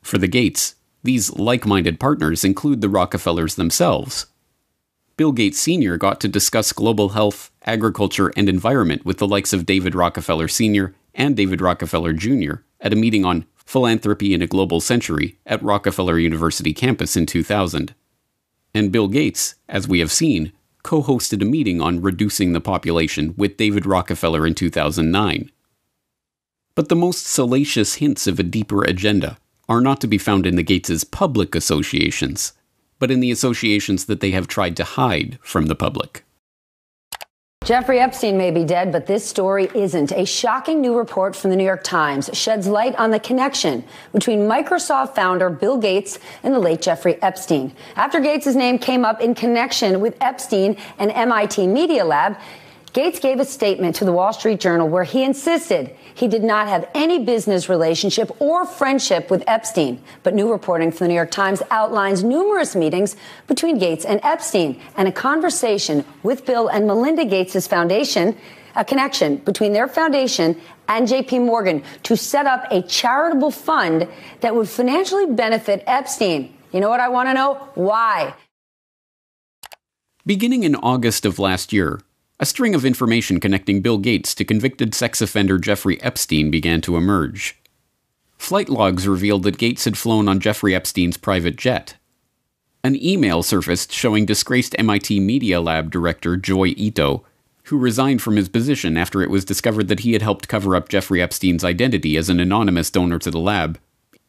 For 0.00 0.16
the 0.16 0.26
Gates, 0.26 0.74
these 1.02 1.30
like 1.34 1.66
minded 1.66 2.00
partners 2.00 2.44
include 2.44 2.80
the 2.80 2.88
Rockefellers 2.88 3.56
themselves. 3.56 4.24
Bill 5.18 5.32
Gates 5.32 5.58
Sr. 5.58 5.98
got 5.98 6.18
to 6.22 6.28
discuss 6.28 6.72
global 6.72 7.10
health, 7.10 7.50
agriculture, 7.66 8.32
and 8.38 8.48
environment 8.48 9.04
with 9.04 9.18
the 9.18 9.28
likes 9.28 9.52
of 9.52 9.66
David 9.66 9.94
Rockefeller 9.94 10.48
Sr. 10.48 10.94
and 11.14 11.36
David 11.36 11.60
Rockefeller 11.60 12.14
Jr. 12.14 12.54
at 12.80 12.94
a 12.94 12.96
meeting 12.96 13.26
on 13.26 13.44
Philanthropy 13.54 14.32
in 14.32 14.40
a 14.40 14.46
Global 14.46 14.80
Century 14.80 15.38
at 15.44 15.62
Rockefeller 15.62 16.18
University 16.18 16.72
campus 16.72 17.18
in 17.18 17.26
2000. 17.26 17.94
And 18.72 18.90
Bill 18.90 19.08
Gates, 19.08 19.56
as 19.68 19.86
we 19.86 20.00
have 20.00 20.10
seen, 20.10 20.52
co 20.82 21.02
hosted 21.02 21.42
a 21.42 21.44
meeting 21.44 21.80
on 21.80 22.02
reducing 22.02 22.52
the 22.52 22.60
population 22.60 23.34
with 23.36 23.56
David 23.56 23.86
Rockefeller 23.86 24.46
in 24.46 24.54
2009. 24.54 25.50
But 26.74 26.88
the 26.88 26.96
most 26.96 27.26
salacious 27.26 27.94
hints 27.94 28.26
of 28.26 28.40
a 28.40 28.42
deeper 28.42 28.82
agenda 28.82 29.36
are 29.68 29.80
not 29.80 30.00
to 30.00 30.06
be 30.06 30.18
found 30.18 30.46
in 30.46 30.56
the 30.56 30.62
Gates' 30.62 31.04
public 31.04 31.54
associations, 31.54 32.52
but 32.98 33.10
in 33.10 33.20
the 33.20 33.30
associations 33.30 34.06
that 34.06 34.20
they 34.20 34.30
have 34.30 34.48
tried 34.48 34.76
to 34.76 34.84
hide 34.84 35.38
from 35.42 35.66
the 35.66 35.74
public. 35.74 36.24
Jeffrey 37.64 38.00
Epstein 38.00 38.36
may 38.36 38.50
be 38.50 38.64
dead, 38.64 38.90
but 38.90 39.06
this 39.06 39.24
story 39.24 39.70
isn't. 39.72 40.10
A 40.10 40.24
shocking 40.24 40.80
new 40.80 40.98
report 40.98 41.36
from 41.36 41.50
the 41.50 41.56
New 41.56 41.64
York 41.64 41.84
Times 41.84 42.28
sheds 42.32 42.66
light 42.66 42.96
on 42.96 43.12
the 43.12 43.20
connection 43.20 43.84
between 44.12 44.40
Microsoft 44.40 45.14
founder 45.14 45.48
Bill 45.48 45.78
Gates 45.78 46.18
and 46.42 46.52
the 46.52 46.58
late 46.58 46.82
Jeffrey 46.82 47.22
Epstein. 47.22 47.72
After 47.94 48.18
Gates' 48.18 48.56
name 48.56 48.80
came 48.80 49.04
up 49.04 49.20
in 49.20 49.36
connection 49.36 50.00
with 50.00 50.16
Epstein 50.20 50.76
and 50.98 51.12
MIT 51.12 51.68
Media 51.68 52.04
Lab, 52.04 52.36
Gates 52.92 53.20
gave 53.20 53.38
a 53.38 53.44
statement 53.44 53.94
to 53.96 54.04
the 54.04 54.12
Wall 54.12 54.32
Street 54.32 54.58
Journal 54.58 54.88
where 54.88 55.04
he 55.04 55.22
insisted 55.22 55.96
he 56.14 56.28
did 56.28 56.42
not 56.42 56.68
have 56.68 56.88
any 56.94 57.24
business 57.24 57.68
relationship 57.68 58.30
or 58.40 58.66
friendship 58.66 59.30
with 59.30 59.44
Epstein. 59.46 60.02
But 60.22 60.34
new 60.34 60.50
reporting 60.50 60.90
from 60.90 61.04
the 61.04 61.08
New 61.08 61.14
York 61.14 61.30
Times 61.30 61.62
outlines 61.70 62.22
numerous 62.22 62.74
meetings 62.76 63.16
between 63.46 63.78
Gates 63.78 64.04
and 64.04 64.20
Epstein 64.22 64.80
and 64.96 65.08
a 65.08 65.12
conversation 65.12 66.04
with 66.22 66.44
Bill 66.44 66.68
and 66.68 66.86
Melinda 66.86 67.24
Gates' 67.24 67.66
foundation, 67.66 68.36
a 68.76 68.84
connection 68.84 69.36
between 69.36 69.72
their 69.72 69.88
foundation 69.88 70.60
and 70.88 71.08
JP 71.08 71.46
Morgan 71.46 71.82
to 72.04 72.16
set 72.16 72.46
up 72.46 72.66
a 72.70 72.82
charitable 72.82 73.50
fund 73.50 74.08
that 74.40 74.54
would 74.54 74.68
financially 74.68 75.26
benefit 75.26 75.82
Epstein. 75.86 76.54
You 76.72 76.80
know 76.80 76.88
what 76.88 77.00
I 77.00 77.08
want 77.08 77.28
to 77.28 77.34
know? 77.34 77.68
Why? 77.74 78.34
Beginning 80.24 80.62
in 80.62 80.74
August 80.76 81.26
of 81.26 81.38
last 81.38 81.72
year, 81.72 82.00
a 82.42 82.44
string 82.44 82.74
of 82.74 82.84
information 82.84 83.38
connecting 83.38 83.80
Bill 83.80 83.98
Gates 83.98 84.34
to 84.34 84.44
convicted 84.44 84.96
sex 84.96 85.22
offender 85.22 85.58
Jeffrey 85.58 86.02
Epstein 86.02 86.50
began 86.50 86.80
to 86.80 86.96
emerge. 86.96 87.56
Flight 88.36 88.68
logs 88.68 89.06
revealed 89.06 89.44
that 89.44 89.58
Gates 89.58 89.84
had 89.84 89.96
flown 89.96 90.28
on 90.28 90.40
Jeffrey 90.40 90.74
Epstein's 90.74 91.16
private 91.16 91.54
jet. 91.54 91.94
An 92.82 93.00
email 93.00 93.44
surfaced 93.44 93.92
showing 93.92 94.26
disgraced 94.26 94.74
MIT 94.76 95.20
Media 95.20 95.60
Lab 95.60 95.88
director 95.88 96.36
Joi 96.36 96.74
Ito, 96.76 97.24
who 97.66 97.78
resigned 97.78 98.20
from 98.20 98.34
his 98.34 98.48
position 98.48 98.96
after 98.96 99.22
it 99.22 99.30
was 99.30 99.44
discovered 99.44 99.86
that 99.86 100.00
he 100.00 100.12
had 100.12 100.22
helped 100.22 100.48
cover 100.48 100.74
up 100.74 100.88
Jeffrey 100.88 101.22
Epstein's 101.22 101.62
identity 101.62 102.16
as 102.16 102.28
an 102.28 102.40
anonymous 102.40 102.90
donor 102.90 103.20
to 103.20 103.30
the 103.30 103.38
lab, 103.38 103.78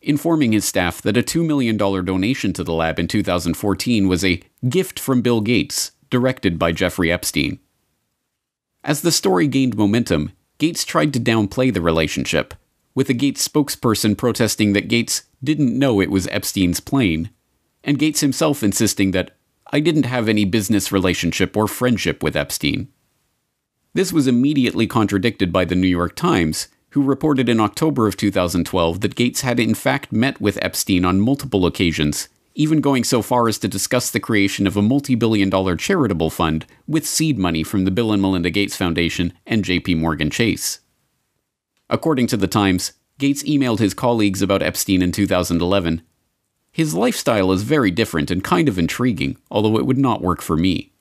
informing 0.04 0.52
his 0.52 0.66
staff 0.66 1.02
that 1.02 1.18
a 1.18 1.24
$2 1.24 1.44
million 1.44 1.78
donation 1.78 2.54
to 2.54 2.64
the 2.64 2.74
lab 2.74 3.00
in 3.00 3.08
2014 3.08 4.08
was 4.08 4.24
a 4.24 4.44
gift 4.70 5.00
from 5.00 5.24
Bill 5.24 5.42
Gates, 5.42 5.94
directed 6.12 6.60
by 6.60 6.72
Jeffrey 6.72 7.12
Epstein. 7.12 7.58
As 8.84 9.02
the 9.02 9.12
story 9.12 9.48
gained 9.48 9.78
momentum, 9.78 10.32
Gates 10.58 10.84
tried 10.84 11.14
to 11.14 11.20
downplay 11.20 11.74
the 11.74 11.82
relationship, 11.82 12.54
with 12.94 13.10
a 13.10 13.14
Gates 13.14 13.48
spokesperson 13.48 14.18
protesting 14.18 14.74
that 14.74 14.90
Gates 14.90 15.24
didn't 15.44 15.78
know 15.78 16.02
it 16.02 16.12
was 16.12 16.28
Epstein's 16.28 16.80
plane, 16.80 17.30
and 17.84 17.98
Gates 17.98 18.20
himself 18.20 18.62
insisting 18.62 19.12
that 19.12 19.32
I 19.72 19.80
didn't 19.80 20.06
have 20.06 20.28
any 20.28 20.44
business 20.44 20.92
relationship 20.92 21.56
or 21.56 21.68
friendship 21.68 22.22
with 22.22 22.36
Epstein. 22.36 22.90
This 23.94 24.12
was 24.12 24.28
immediately 24.28 24.86
contradicted 24.86 25.54
by 25.54 25.66
the 25.66 25.76
New 25.76 25.88
York 25.88 26.16
Times, 26.16 26.68
who 26.90 27.02
reported 27.02 27.48
in 27.48 27.60
October 27.60 28.06
of 28.06 28.18
2012 28.18 29.02
that 29.02 29.16
Gates 29.16 29.42
had 29.42 29.60
in 29.60 29.74
fact 29.76 30.12
met 30.12 30.42
with 30.42 30.60
Epstein 30.62 31.06
on 31.06 31.22
multiple 31.22 31.66
occasions 31.66 32.28
even 32.56 32.82
going 32.82 33.04
so 33.04 33.22
far 33.22 33.48
as 33.48 33.58
to 33.60 33.68
discuss 33.68 34.12
the 34.12 34.20
creation 34.20 34.68
of 34.68 34.78
a 34.78 34.82
multi 34.82 35.16
billion 35.16 35.50
dollar 35.50 35.76
charitable 35.76 36.30
fund 36.30 36.66
with 36.88 37.08
seed 37.08 37.38
money 37.38 37.64
from 37.64 37.86
the 37.86 37.92
Bill 37.92 38.12
and 38.12 38.22
Melinda 38.22 38.50
Gates 38.50 38.76
Foundation 38.76 39.34
and 39.46 39.64
JP 39.64 39.98
Morgan 39.98 40.30
Chase. 40.30 40.80
According 41.90 42.28
to 42.28 42.38
The 42.38 42.48
Times, 42.48 42.94
Gates 43.20 43.44
emailed 43.44 43.80
his 43.80 43.94
colleagues 43.94 44.42
about 44.42 44.64
Epstein 44.64 45.02
in 45.02 45.12
2011. 45.12 46.02
His 46.72 46.96
lifestyle 46.96 47.52
is 47.52 47.62
very 47.62 47.92
different 47.92 48.32
and 48.32 48.44
kind 48.44 48.68
of 48.68 48.80
intriguing, 48.80 49.38
although 49.52 49.78
it 49.78 49.86
would 49.86 49.98
not 49.98 50.22
work 50.22 50.42
for 50.42 50.58
me. 50.58 50.94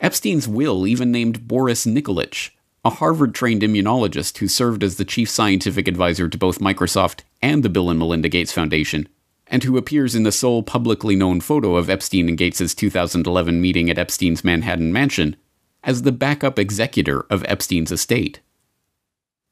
Epstein's 0.00 0.48
will 0.48 0.86
even 0.86 1.12
named 1.12 1.46
Boris 1.46 1.84
Nikolic, 1.84 2.50
a 2.84 2.90
Harvard 2.90 3.34
trained 3.34 3.62
immunologist 3.62 4.38
who 4.38 4.48
served 4.48 4.82
as 4.82 4.96
the 4.96 5.04
chief 5.04 5.30
scientific 5.30 5.86
advisor 5.86 6.28
to 6.28 6.38
both 6.38 6.58
Microsoft 6.58 7.20
and 7.40 7.62
the 7.62 7.68
Bill 7.68 7.90
and 7.90 7.98
Melinda 7.98 8.28
Gates 8.28 8.52
Foundation, 8.52 9.06
and 9.52 9.64
who 9.64 9.76
appears 9.76 10.14
in 10.14 10.22
the 10.22 10.32
sole 10.32 10.62
publicly 10.62 11.14
known 11.14 11.38
photo 11.38 11.76
of 11.76 11.90
Epstein 11.90 12.26
and 12.26 12.38
Gates' 12.38 12.74
2011 12.74 13.60
meeting 13.60 13.90
at 13.90 13.98
Epstein's 13.98 14.42
Manhattan 14.42 14.90
mansion, 14.94 15.36
as 15.84 16.02
the 16.02 16.10
backup 16.10 16.58
executor 16.58 17.26
of 17.28 17.44
Epstein's 17.44 17.92
estate. 17.92 18.40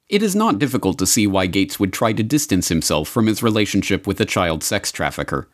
It 0.08 0.22
is 0.22 0.34
not 0.34 0.58
difficult 0.58 0.98
to 0.98 1.06
see 1.06 1.26
why 1.26 1.46
Gates 1.46 1.78
would 1.78 1.92
try 1.92 2.14
to 2.14 2.22
distance 2.22 2.68
himself 2.68 3.08
from 3.08 3.26
his 3.26 3.42
relationship 3.42 4.06
with 4.06 4.18
a 4.22 4.24
child 4.24 4.64
sex 4.64 4.90
trafficker. 4.90 5.48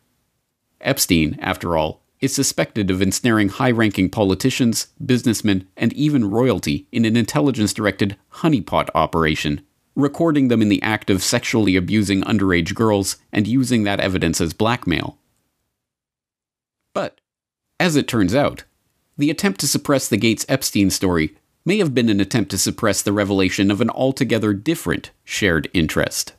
Epstein, 0.79 1.37
after 1.41 1.75
all, 1.75 2.01
is 2.21 2.33
suspected 2.33 2.89
of 2.89 3.01
ensnaring 3.01 3.49
high 3.49 3.69
ranking 3.69 4.09
politicians, 4.09 4.87
businessmen, 5.05 5.67
and 5.75 5.91
even 5.91 6.31
royalty 6.31 6.87
in 6.93 7.03
an 7.03 7.17
intelligence 7.17 7.73
directed 7.73 8.15
honeypot 8.35 8.87
operation 8.95 9.61
recording 9.97 10.47
them 10.47 10.61
in 10.61 10.69
the 10.69 10.81
act 10.83 11.09
of 11.09 11.23
sexually 11.23 11.75
abusing 11.75 12.21
underage 12.21 12.75
girls 12.75 13.17
and 13.33 13.47
using 13.47 13.83
that 13.83 13.99
evidence 13.99 14.39
as 14.39 14.53
blackmail. 14.53 15.17
But, 16.93 17.19
as 17.79 17.95
it 17.95 18.07
turns 18.07 18.35
out, 18.35 18.63
the 19.17 19.31
attempt 19.31 19.59
to 19.61 19.67
suppress 19.67 20.07
the 20.07 20.17
Gates 20.17 20.45
Epstein 20.47 20.91
story 20.91 21.35
may 21.65 21.79
have 21.79 21.95
been 21.95 22.09
an 22.09 22.21
attempt 22.21 22.51
to 22.51 22.59
suppress 22.59 23.01
the 23.01 23.11
revelation 23.11 23.71
of 23.71 23.81
an 23.81 23.89
altogether 23.89 24.53
different 24.53 25.09
shared 25.25 25.67
interest. 25.73 26.33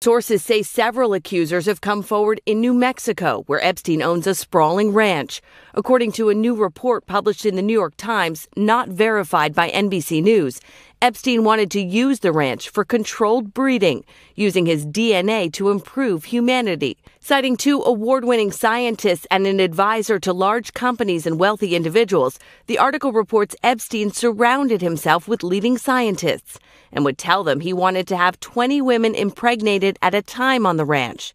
Sources 0.00 0.44
say 0.44 0.62
several 0.62 1.12
accusers 1.12 1.66
have 1.66 1.80
come 1.80 2.04
forward 2.04 2.40
in 2.46 2.60
New 2.60 2.72
Mexico, 2.72 3.42
where 3.48 3.62
Epstein 3.64 4.00
owns 4.00 4.28
a 4.28 4.34
sprawling 4.36 4.92
ranch. 4.92 5.42
According 5.74 6.12
to 6.12 6.28
a 6.28 6.34
new 6.34 6.54
report 6.54 7.06
published 7.06 7.44
in 7.44 7.56
the 7.56 7.62
New 7.62 7.72
York 7.72 7.94
Times, 7.96 8.46
not 8.56 8.88
verified 8.88 9.56
by 9.56 9.70
NBC 9.70 10.22
News, 10.22 10.60
Epstein 11.00 11.44
wanted 11.44 11.70
to 11.70 11.80
use 11.80 12.18
the 12.18 12.32
ranch 12.32 12.70
for 12.70 12.84
controlled 12.84 13.54
breeding, 13.54 14.04
using 14.34 14.66
his 14.66 14.84
DNA 14.84 15.52
to 15.52 15.70
improve 15.70 16.24
humanity. 16.24 16.98
Citing 17.20 17.56
two 17.56 17.80
award 17.82 18.24
winning 18.24 18.50
scientists 18.50 19.24
and 19.30 19.46
an 19.46 19.60
advisor 19.60 20.18
to 20.18 20.32
large 20.32 20.72
companies 20.72 21.24
and 21.24 21.38
wealthy 21.38 21.76
individuals, 21.76 22.40
the 22.66 22.78
article 22.78 23.12
reports 23.12 23.54
Epstein 23.62 24.10
surrounded 24.10 24.82
himself 24.82 25.28
with 25.28 25.44
leading 25.44 25.78
scientists 25.78 26.58
and 26.90 27.04
would 27.04 27.16
tell 27.16 27.44
them 27.44 27.60
he 27.60 27.72
wanted 27.72 28.08
to 28.08 28.16
have 28.16 28.40
20 28.40 28.82
women 28.82 29.14
impregnated 29.14 30.00
at 30.02 30.16
a 30.16 30.22
time 30.22 30.66
on 30.66 30.78
the 30.78 30.84
ranch. 30.84 31.32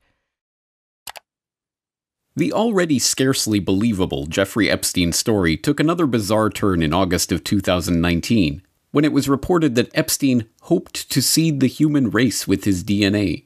The 2.35 2.51
already 2.51 2.99
scarcely 2.99 3.61
believable 3.61 4.25
Jeffrey 4.25 4.69
Epstein 4.69 5.13
story 5.13 5.55
took 5.55 5.79
another 5.79 6.05
bizarre 6.05 6.49
turn 6.49 6.83
in 6.83 6.93
August 6.93 7.31
of 7.31 7.45
2019 7.45 8.61
when 8.93 9.03
it 9.03 9.11
was 9.11 9.27
reported 9.27 9.73
that 9.73 9.89
Epstein 9.97 10.45
hoped 10.61 11.09
to 11.09 11.19
seed 11.19 11.59
the 11.59 11.67
human 11.67 12.11
race 12.11 12.47
with 12.47 12.63
his 12.63 12.83
DNA. 12.83 13.43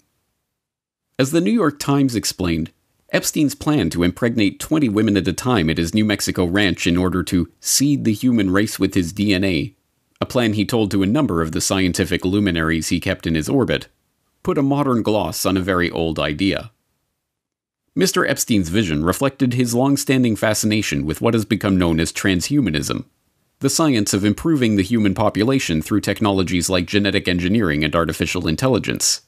As 1.18 1.32
the 1.32 1.40
New 1.40 1.52
York 1.52 1.80
Times 1.80 2.16
explained, 2.16 2.70
Epstein's 3.14 3.56
plan 3.56 3.90
to 3.90 4.04
impregnate 4.04 4.60
20 4.60 4.90
women 4.90 5.16
at 5.16 5.28
a 5.28 5.32
time 5.32 5.70
at 5.70 5.78
his 5.78 5.94
New 5.94 6.04
Mexico 6.04 6.44
ranch 6.44 6.86
in 6.86 6.98
order 6.98 7.24
to 7.24 7.50
seed 7.62 8.04
the 8.04 8.12
human 8.12 8.52
race 8.52 8.78
with 8.78 8.94
his 8.94 9.14
DNA, 9.14 9.76
a 10.20 10.26
plan 10.26 10.52
he 10.52 10.66
told 10.66 10.92
to 10.92 11.02
a 11.02 11.08
number 11.08 11.42
of 11.42 11.54
the 11.54 11.62
scientific 11.62 12.26
luminaries 12.26 12.90
he 12.90 13.00
kept 13.00 13.26
in 13.26 13.34
his 13.34 13.48
orbit, 13.48 13.88
put 14.44 14.58
a 14.58 14.62
modern 14.62 15.02
gloss 15.02 15.46
on 15.46 15.56
a 15.56 15.62
very 15.62 15.90
old 15.90 16.20
idea. 16.20 16.72
Mr. 17.98 18.30
Epstein's 18.30 18.68
vision 18.68 19.06
reflected 19.06 19.54
his 19.54 19.74
long 19.74 19.96
standing 19.96 20.36
fascination 20.36 21.06
with 21.06 21.22
what 21.22 21.34
has 21.34 21.46
become 21.46 21.78
known 21.78 22.02
as 22.02 22.12
transhumanism, 22.12 23.06
the 23.60 23.70
science 23.70 24.13
of 24.13 24.24
improving 24.24 24.76
the 24.76 24.84
human 24.84 25.15
population 25.15 25.82
through 25.82 26.00
technologies 26.00 26.70
like 26.70 26.86
genetic 26.86 27.28
engineering 27.28 27.84
and 27.84 27.96
artificial 27.96 28.48
intelligence. 28.48 29.22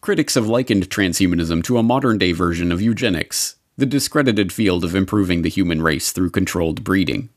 Critics 0.00 0.36
have 0.36 0.46
likened 0.46 0.88
transhumanism 0.88 1.64
to 1.64 1.76
a 1.76 1.82
modern 1.82 2.18
day 2.18 2.30
version 2.30 2.70
of 2.70 2.80
eugenics, 2.80 3.56
the 3.76 3.86
discredited 3.86 4.52
field 4.52 4.84
of 4.84 4.94
improving 4.94 5.42
the 5.42 5.48
human 5.48 5.82
race 5.82 6.12
through 6.12 6.30
controlled 6.30 6.84
breeding. 6.84 7.30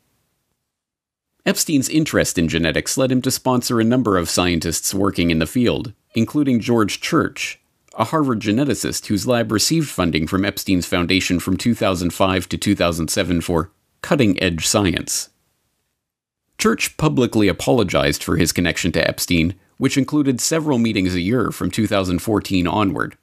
Epstein's 1.43 1.89
interest 1.89 2.38
in 2.38 2.47
genetics 2.47 2.97
led 2.97 3.12
him 3.12 3.23
to 3.23 3.31
sponsor 3.31 3.79
a 3.79 3.84
number 3.84 4.15
of 4.15 4.29
scientists 4.29 4.93
working 4.93 5.31
in 5.31 5.39
the 5.39 5.47
field, 5.47 5.91
including 6.13 6.60
George 6.60 7.01
Church, 7.01 7.60
a 7.95 8.05
Harvard 8.05 8.39
geneticist 8.41 9.07
whose 9.07 9.25
lab 9.25 9.51
received 9.51 9.89
funding 9.89 10.27
from 10.27 10.45
Epstein's 10.45 10.86
foundation 10.86 11.39
from 11.39 11.57
2005 11.57 12.47
to 12.47 12.57
2007 12.60 13.41
for 13.41 13.71
cutting 14.03 14.41
edge 14.41 14.67
science. 14.67 15.31
Church 16.62 16.95
publicly 16.95 17.47
apologized 17.47 18.24
for 18.24 18.38
his 18.38 18.52
connection 18.52 18.91
to 18.91 19.08
Epstein, 19.08 19.56
which 19.78 19.97
included 19.97 20.39
several 20.39 20.78
meetings 20.78 21.15
a 21.15 21.19
year 21.19 21.50
from 21.50 21.71
2014 21.71 22.67
onward. 22.67 23.17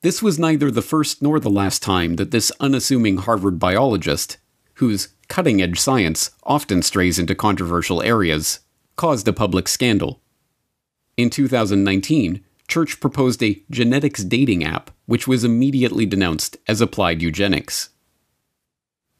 This 0.00 0.20
was 0.20 0.36
neither 0.36 0.68
the 0.68 0.82
first 0.82 1.22
nor 1.22 1.38
the 1.38 1.48
last 1.48 1.80
time 1.80 2.16
that 2.16 2.32
this 2.32 2.50
unassuming 2.58 3.18
Harvard 3.18 3.60
biologist, 3.60 4.38
whose 4.74 5.10
cutting 5.28 5.62
edge 5.62 5.78
science 5.78 6.32
often 6.42 6.82
strays 6.82 7.20
into 7.20 7.36
controversial 7.36 8.02
areas, 8.02 8.58
caused 8.96 9.28
a 9.28 9.32
public 9.32 9.68
scandal. 9.68 10.20
In 11.16 11.30
2019, 11.30 12.42
Church 12.66 12.98
proposed 12.98 13.44
a 13.44 13.62
genetics 13.70 14.24
dating 14.24 14.64
app, 14.64 14.90
which 15.06 15.28
was 15.28 15.44
immediately 15.44 16.04
denounced 16.04 16.56
as 16.66 16.80
applied 16.80 17.22
eugenics. 17.22 17.90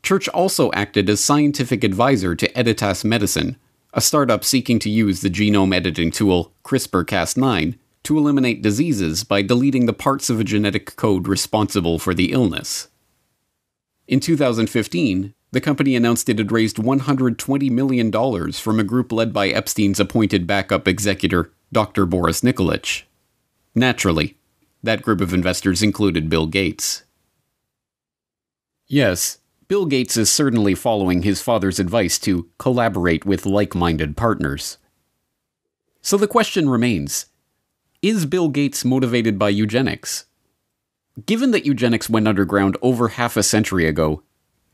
Church 0.03 0.29
also 0.29 0.73
acted 0.73 1.09
as 1.09 1.23
scientific 1.23 1.85
advisor 1.85 2.35
to 2.35 2.53
Editas 2.53 3.05
Medicine, 3.05 3.57
a 3.95 4.01
startup 4.01 4.45
seeking 4.45 4.79
to 4.81 4.91
use 4.91 5.21
the 5.21 5.31
genome 5.31 5.75
editing 5.75 6.11
tool 6.11 6.53
CRISPR 6.65 7.05
Cas9 7.05 7.79
to 8.03 8.19
eliminate 8.19 8.63
diseases 8.63 9.23
by 9.23 9.43
deleting 9.43 9.87
the 9.87 9.93
parts 9.93 10.29
of 10.29 10.41
a 10.41 10.45
genetic 10.45 10.97
code 10.97 11.29
responsible 11.29 11.99
for 11.99 12.15
the 12.15 12.33
illness. 12.33 12.89
In 14.09 14.19
2015, 14.19 15.35
the 15.53 15.61
company 15.61 15.95
announced 15.95 16.29
it 16.29 16.39
had 16.39 16.51
raised 16.51 16.79
$120 16.79 17.71
million 17.71 18.53
from 18.53 18.81
a 18.81 18.85
group 18.85 19.13
led 19.13 19.33
by 19.33 19.51
Epstein's 19.51 20.01
appointed 20.01 20.47
backup 20.47 20.89
executor, 20.89 21.53
Dr. 21.73 22.07
Boris 22.07 22.41
Nikolic. 22.41 23.05
Naturally, 23.75 24.37
that 24.83 25.03
group 25.03 25.21
of 25.21 25.33
investors 25.33 25.83
included 25.83 26.29
Bill 26.29 26.47
Gates. 26.47 27.05
Yes, 28.89 29.39
Bill 29.73 29.87
Gates 29.87 30.19
is 30.19 30.31
certainly 30.31 30.75
following 30.75 31.23
his 31.23 31.41
father's 31.41 31.79
advice 31.79 32.19
to 32.19 32.51
collaborate 32.59 33.25
with 33.25 33.47
like 33.47 33.75
minded 33.75 34.19
partners. 34.19 34.77
So 36.03 36.19
the 36.19 36.29
question 36.29 36.69
remains 36.69 37.25
Is 38.03 38.27
Bill 38.27 38.51
Gates 38.51 38.85
motivated 38.85 39.39
by 39.39 39.49
eugenics? 39.49 40.27
Given 41.25 41.53
that 41.53 41.65
eugenics 41.65 42.11
went 42.11 42.29
underground 42.29 42.77
over 42.83 43.09
half 43.09 43.35
a 43.35 43.43
century 43.43 43.87
ago, 43.87 44.23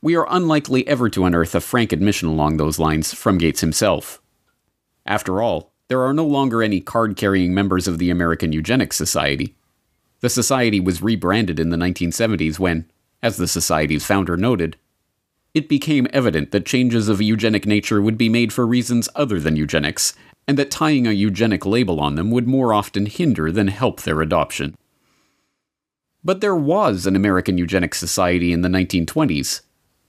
we 0.03 0.17
are 0.17 0.27
unlikely 0.29 0.85
ever 0.89 1.09
to 1.11 1.25
unearth 1.25 1.55
a 1.55 1.61
frank 1.61 1.93
admission 1.93 2.29
along 2.29 2.57
those 2.57 2.81
lines 2.81 3.15
from 3.15 3.39
Gates 3.39 3.61
himself. 3.61 4.21
After 5.07 5.41
all, 5.41 5.73
there 5.87 6.03
are 6.03 6.13
no 6.13 6.27
longer 6.27 6.61
any 6.61 6.81
card 6.81 7.17
carrying 7.17 7.55
members 7.55 7.87
of 7.87 7.99
the 7.99 8.11
American 8.11 8.53
Eugenics 8.53 8.97
Society. 8.97 9.55
The 10.23 10.29
society 10.29 10.81
was 10.81 11.03
rebranded 11.03 11.61
in 11.61 11.71
the 11.71 11.77
1970s 11.77 12.59
when, 12.59 12.91
as 13.23 13.37
the 13.37 13.47
society's 13.47 14.05
founder 14.05 14.37
noted, 14.37 14.77
it 15.55 15.69
became 15.69 16.07
evident 16.13 16.51
that 16.51 16.67
changes 16.67 17.09
of 17.09 17.21
a 17.21 17.25
eugenic 17.25 17.67
nature 17.67 18.01
would 18.01 18.19
be 18.19 18.29
made 18.29 18.53
for 18.53 18.67
reasons 18.67 19.09
other 19.15 19.41
than 19.41 19.57
eugenics, 19.57 20.15
and 20.47 20.59
that 20.59 20.71
tying 20.71 21.07
a 21.07 21.13
eugenic 21.13 21.67
label 21.67 22.01
on 22.01 22.15
them 22.15 22.31
would 22.31 22.47
more 22.47 22.73
often 22.73 23.07
hinder 23.07 23.51
than 23.51 23.69
help 23.69 24.03
their 24.03 24.21
adoption. 24.21 24.77
But 26.25 26.41
there 26.41 26.57
was 26.57 27.07
an 27.07 27.17
American 27.17 27.59
Eugenics 27.59 27.99
Society 27.99 28.53
in 28.53 28.63
the 28.63 28.69
1920s, 28.69 29.63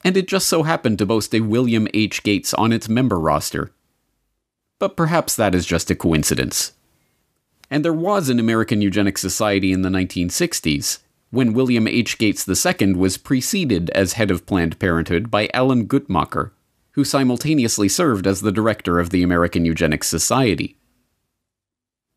and 0.04 0.18
it 0.18 0.28
just 0.28 0.48
so 0.48 0.64
happened 0.64 0.98
to 1.00 1.06
boast 1.06 1.34
a 1.34 1.42
William 1.42 1.88
H. 1.94 2.24
Gates 2.24 2.54
on 2.54 2.72
its 2.72 2.90
member 2.90 3.20
roster. 3.20 3.72
But 4.80 4.96
perhaps 4.96 5.36
that 5.36 5.54
is 5.54 5.66
just 5.66 5.92
a 5.92 5.96
coincidence. 5.96 6.74
And 7.70 7.86
there 7.86 7.94
was 7.94 8.30
an 8.30 8.40
American 8.40 8.82
Eugenics 8.82 9.22
Society 9.22 9.72
in 9.72 9.82
the 9.82 9.90
1960s, 9.90 11.00
when 11.32 11.54
William 11.54 11.88
H. 11.88 12.18
Gates 12.18 12.48
II 12.48 12.94
was 12.94 13.18
preceded 13.18 13.90
as 13.92 14.14
head 14.14 14.32
of 14.32 14.46
Planned 14.46 14.80
Parenthood 14.80 15.30
by 15.30 15.50
Alan 15.54 15.88
Guttmacher, 15.88 16.52
who 16.92 17.04
simultaneously 17.04 17.88
served 17.88 18.26
as 18.26 18.42
the 18.42 18.52
director 18.52 19.00
of 19.00 19.12
the 19.12 19.24
American 19.24 19.64
Eugenics 19.64 20.08
Society. 20.08 20.76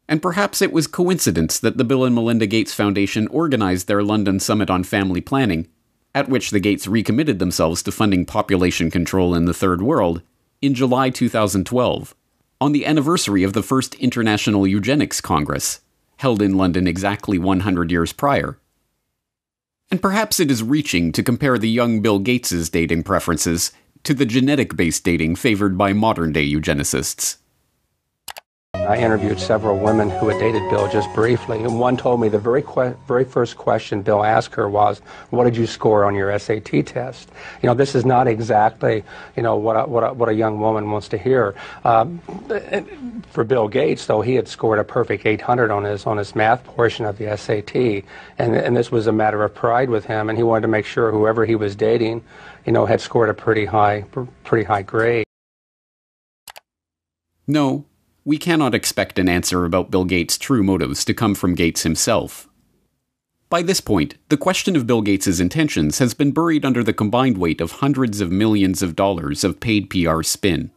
And 0.08 0.22
perhaps 0.22 0.60
it 0.60 0.72
was 0.72 0.86
coincidence 0.86 1.58
that 1.58 1.76
the 1.76 1.84
Bill 1.84 2.04
and 2.04 2.14
Melinda 2.14 2.46
Gates 2.46 2.74
Foundation 2.74 3.28
organized 3.28 3.86
their 3.86 4.02
London 4.02 4.40
Summit 4.40 4.70
on 4.70 4.82
Family 4.82 5.20
Planning, 5.20 5.68
at 6.14 6.28
which 6.28 6.50
the 6.50 6.60
Gates 6.60 6.86
recommitted 6.86 7.38
themselves 7.38 7.82
to 7.82 7.92
funding 7.92 8.26
population 8.26 8.90
control 8.90 9.34
in 9.34 9.44
the 9.44 9.54
Third 9.54 9.82
World, 9.82 10.22
in 10.60 10.74
July 10.74 11.10
2012, 11.10 12.14
on 12.60 12.72
the 12.72 12.86
anniversary 12.86 13.42
of 13.42 13.52
the 13.52 13.62
first 13.62 13.94
International 13.96 14.66
Eugenics 14.66 15.20
Congress, 15.20 15.80
held 16.16 16.42
in 16.42 16.56
London 16.56 16.86
exactly 16.86 17.38
100 17.38 17.90
years 17.90 18.12
prior. 18.12 18.58
And 19.92 20.00
perhaps 20.00 20.40
it 20.40 20.50
is 20.50 20.62
reaching 20.62 21.12
to 21.12 21.22
compare 21.22 21.58
the 21.58 21.68
young 21.68 22.00
Bill 22.00 22.18
Gates's 22.18 22.70
dating 22.70 23.02
preferences 23.02 23.72
to 24.04 24.14
the 24.14 24.24
genetic 24.24 24.74
based 24.74 25.04
dating 25.04 25.36
favored 25.36 25.76
by 25.76 25.92
modern 25.92 26.32
day 26.32 26.50
eugenicists. 26.50 27.36
I 28.88 28.96
interviewed 28.96 29.38
several 29.38 29.78
women 29.78 30.10
who 30.10 30.28
had 30.28 30.40
dated 30.40 30.68
Bill 30.68 30.88
just 30.88 31.08
briefly, 31.14 31.62
and 31.62 31.78
one 31.78 31.96
told 31.96 32.20
me 32.20 32.28
the 32.28 32.38
very 32.38 32.62
que- 32.62 32.96
very 33.06 33.24
first 33.24 33.56
question 33.56 34.02
Bill 34.02 34.24
asked 34.24 34.56
her 34.56 34.68
was, 34.68 35.00
"What 35.30 35.44
did 35.44 35.56
you 35.56 35.68
score 35.68 36.04
on 36.04 36.16
your 36.16 36.36
SAT 36.36 36.82
test?" 36.82 37.30
You 37.62 37.68
know, 37.68 37.74
this 37.74 37.94
is 37.94 38.04
not 38.04 38.26
exactly 38.26 39.04
you 39.36 39.42
know 39.44 39.56
what 39.56 39.76
a, 39.76 39.84
what 39.86 40.02
a, 40.02 40.12
what 40.12 40.28
a 40.28 40.34
young 40.34 40.58
woman 40.58 40.90
wants 40.90 41.08
to 41.08 41.18
hear. 41.18 41.54
Um, 41.84 42.20
for 43.30 43.44
Bill 43.44 43.68
Gates, 43.68 44.06
though, 44.06 44.20
he 44.20 44.34
had 44.34 44.48
scored 44.48 44.80
a 44.80 44.84
perfect 44.84 45.26
800 45.26 45.70
on 45.70 45.84
his 45.84 46.04
on 46.04 46.16
his 46.16 46.34
math 46.34 46.64
portion 46.64 47.06
of 47.06 47.18
the 47.18 47.36
SAT, 47.36 48.04
and 48.38 48.56
and 48.56 48.76
this 48.76 48.90
was 48.90 49.06
a 49.06 49.12
matter 49.12 49.44
of 49.44 49.54
pride 49.54 49.90
with 49.90 50.06
him, 50.06 50.28
and 50.28 50.36
he 50.36 50.42
wanted 50.42 50.62
to 50.62 50.68
make 50.68 50.86
sure 50.86 51.12
whoever 51.12 51.46
he 51.46 51.54
was 51.54 51.76
dating, 51.76 52.24
you 52.66 52.72
know, 52.72 52.84
had 52.84 53.00
scored 53.00 53.28
a 53.28 53.34
pretty 53.34 53.64
high 53.64 54.04
pretty 54.42 54.64
high 54.64 54.82
grade. 54.82 55.24
No, 57.46 57.84
we 58.24 58.38
cannot 58.38 58.74
expect 58.74 59.18
an 59.18 59.28
answer 59.28 59.64
about 59.64 59.90
Bill 59.90 60.04
Gates' 60.04 60.38
true 60.38 60.62
motives 60.62 61.04
to 61.04 61.14
come 61.14 61.34
from 61.34 61.54
Gates 61.54 61.82
himself. 61.82 62.48
By 63.48 63.62
this 63.62 63.80
point, 63.80 64.14
the 64.28 64.36
question 64.36 64.76
of 64.76 64.86
Bill 64.86 65.02
Gates' 65.02 65.40
intentions 65.40 65.98
has 65.98 66.14
been 66.14 66.32
buried 66.32 66.64
under 66.64 66.82
the 66.82 66.94
combined 66.94 67.36
weight 67.36 67.60
of 67.60 67.72
hundreds 67.72 68.20
of 68.20 68.30
millions 68.30 68.82
of 68.82 68.96
dollars 68.96 69.44
of 69.44 69.60
paid 69.60 69.90
PR 69.90 70.22
spin. 70.22 70.70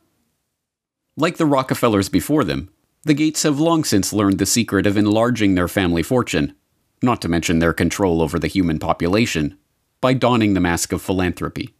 Like 1.15 1.38
the 1.38 1.45
Rockefellers 1.45 2.10
before 2.10 2.43
them, 2.43 2.69
the 3.03 3.13
Gates 3.13 3.43
have 3.43 3.60
long 3.60 3.84
since 3.84 4.12
learned 4.12 4.39
the 4.39 4.45
secret 4.45 4.86
of 4.86 4.97
enlarging 4.97 5.55
their 5.55 5.67
family 5.67 6.03
fortune, 6.03 6.55
not 7.01 7.21
to 7.21 7.29
mention 7.29 7.60
their 7.60 7.71
control 7.71 8.21
over 8.21 8.39
the 8.39 8.47
human 8.47 8.79
population, 8.79 9.58
by 10.01 10.13
donning 10.13 10.53
the 10.53 10.60
mask 10.60 10.91
of 10.91 11.01
philanthropy. 11.01 11.73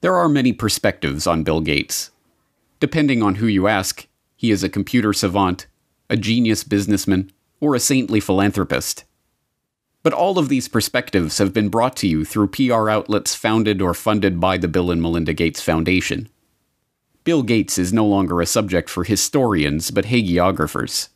There 0.00 0.14
are 0.14 0.28
many 0.28 0.52
perspectives 0.52 1.26
on 1.26 1.42
Bill 1.42 1.60
Gates. 1.60 2.10
Depending 2.78 3.22
on 3.22 3.36
who 3.36 3.46
you 3.46 3.68
ask, 3.68 4.06
he 4.36 4.50
is 4.50 4.62
a 4.62 4.68
computer 4.68 5.12
savant, 5.12 5.66
a 6.10 6.16
genius 6.16 6.62
businessman, 6.62 7.32
or 7.60 7.74
a 7.74 7.80
saintly 7.80 8.20
philanthropist. 8.20 9.04
But 10.02 10.12
all 10.12 10.38
of 10.38 10.48
these 10.48 10.68
perspectives 10.68 11.38
have 11.38 11.52
been 11.52 11.68
brought 11.68 11.96
to 11.96 12.06
you 12.06 12.24
through 12.24 12.48
PR 12.48 12.90
outlets 12.90 13.34
founded 13.34 13.80
or 13.80 13.94
funded 13.94 14.38
by 14.38 14.58
the 14.58 14.68
Bill 14.68 14.90
and 14.90 15.00
Melinda 15.00 15.32
Gates 15.32 15.60
Foundation. 15.60 16.28
Bill 17.24 17.42
Gates 17.42 17.76
is 17.76 17.92
no 17.92 18.06
longer 18.06 18.40
a 18.40 18.46
subject 18.46 18.88
for 18.88 19.02
historians 19.02 19.90
but 19.90 20.04
hagiographers. 20.04 21.08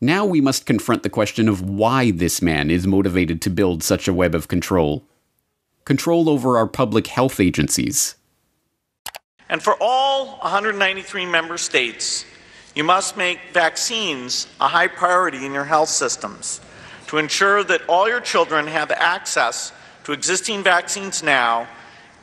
Now 0.00 0.24
we 0.24 0.40
must 0.40 0.66
confront 0.66 1.02
the 1.02 1.10
question 1.10 1.48
of 1.48 1.60
why 1.60 2.12
this 2.12 2.40
man 2.40 2.70
is 2.70 2.86
motivated 2.86 3.42
to 3.42 3.50
build 3.50 3.82
such 3.82 4.06
a 4.06 4.12
web 4.12 4.36
of 4.36 4.46
control. 4.46 5.04
Control 5.84 6.28
over 6.28 6.56
our 6.56 6.68
public 6.68 7.08
health 7.08 7.40
agencies, 7.40 8.14
and 9.48 9.62
for 9.62 9.76
all 9.80 10.38
193 10.38 11.26
member 11.26 11.58
states, 11.58 12.24
You 12.74 12.84
must 12.84 13.16
make 13.16 13.40
vaccines 13.52 14.46
a 14.60 14.68
high 14.68 14.88
priority 14.88 15.44
in 15.46 15.52
your 15.52 15.64
health 15.64 15.88
systems 15.88 16.60
to 17.08 17.18
ensure 17.18 17.64
that 17.64 17.82
all 17.88 18.08
your 18.08 18.20
children 18.20 18.66
have 18.66 18.90
access 18.90 19.72
to 20.04 20.12
existing 20.12 20.62
vaccines 20.62 21.22
now 21.22 21.66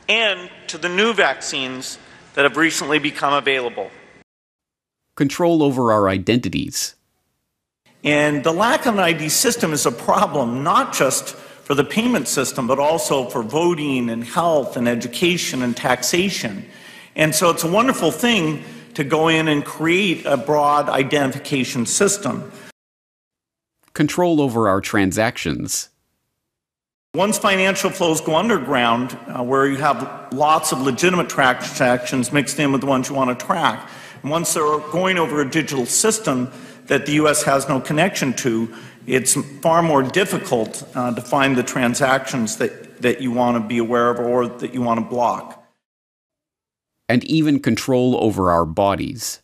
and 0.08 0.48
to 0.68 0.78
the 0.78 0.88
new 0.88 1.12
vaccines 1.12 1.98
that 2.34 2.44
have 2.44 2.56
recently 2.56 2.98
become 2.98 3.32
available. 3.32 3.90
Control 5.16 5.62
over 5.62 5.92
our 5.92 6.08
identities. 6.08 6.94
And 8.04 8.44
the 8.44 8.52
lack 8.52 8.86
of 8.86 8.94
an 8.94 9.00
ID 9.00 9.30
system 9.30 9.72
is 9.72 9.86
a 9.86 9.90
problem 9.90 10.62
not 10.62 10.94
just 10.94 11.34
for 11.34 11.74
the 11.74 11.82
payment 11.82 12.28
system, 12.28 12.68
but 12.68 12.78
also 12.78 13.28
for 13.28 13.42
voting 13.42 14.08
and 14.10 14.22
health 14.22 14.76
and 14.76 14.86
education 14.86 15.62
and 15.62 15.76
taxation. 15.76 16.64
And 17.16 17.34
so 17.34 17.50
it's 17.50 17.64
a 17.64 17.70
wonderful 17.70 18.12
thing 18.12 18.62
to 18.94 19.02
go 19.02 19.28
in 19.28 19.48
and 19.48 19.64
create 19.64 20.24
a 20.26 20.36
broad 20.36 20.88
identification 20.88 21.86
system. 21.86 22.52
Control 23.94 24.40
over 24.40 24.68
our 24.68 24.82
transactions. 24.82 25.88
Once 27.14 27.38
financial 27.38 27.88
flows 27.88 28.20
go 28.20 28.36
underground, 28.36 29.16
uh, 29.28 29.42
where 29.42 29.66
you 29.66 29.78
have 29.78 30.28
lots 30.32 30.70
of 30.70 30.82
legitimate 30.82 31.30
transactions 31.30 32.30
mixed 32.30 32.58
in 32.58 32.72
with 32.72 32.82
the 32.82 32.86
ones 32.86 33.08
you 33.08 33.14
want 33.14 33.38
to 33.38 33.46
track, 33.46 33.88
and 34.22 34.30
once 34.30 34.52
they're 34.52 34.78
going 34.90 35.16
over 35.16 35.40
a 35.40 35.50
digital 35.50 35.86
system 35.86 36.52
that 36.86 37.06
the 37.06 37.12
U.S. 37.12 37.42
has 37.44 37.66
no 37.70 37.80
connection 37.80 38.34
to, 38.34 38.72
it's 39.06 39.34
far 39.62 39.82
more 39.82 40.02
difficult 40.02 40.86
uh, 40.94 41.14
to 41.14 41.22
find 41.22 41.56
the 41.56 41.62
transactions 41.62 42.56
that, 42.58 43.00
that 43.00 43.22
you 43.22 43.30
want 43.30 43.56
to 43.62 43.66
be 43.66 43.78
aware 43.78 44.10
of 44.10 44.20
or 44.20 44.46
that 44.46 44.74
you 44.74 44.82
want 44.82 45.00
to 45.00 45.06
block. 45.06 45.65
And 47.08 47.22
even 47.24 47.60
control 47.60 48.16
over 48.22 48.50
our 48.50 48.64
bodies. 48.64 49.40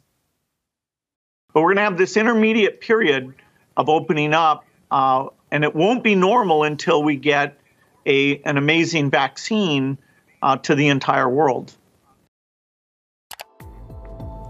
But 1.55 1.63
we're 1.63 1.75
going 1.75 1.77
to 1.77 1.83
have 1.83 1.99
this 1.99 2.17
intermediate 2.17 2.81
period 2.81 3.35
of 3.77 3.89
opening 3.89 4.35
up, 4.35 4.65
uh, 4.91 5.27
and 5.51 5.65
it 5.65 5.75
won't 5.75 6.03
be 6.03 6.15
normal 6.15 6.65
until 6.65 7.03
we 7.03 7.17
get 7.17 7.59
a, 8.07 8.39
an 8.43 8.57
amazing 8.57 9.11
vaccine 9.11 9.99
uh, 10.43 10.57
to 10.59 10.75
the 10.75 10.89
entire 10.89 11.29
world. 11.29 11.75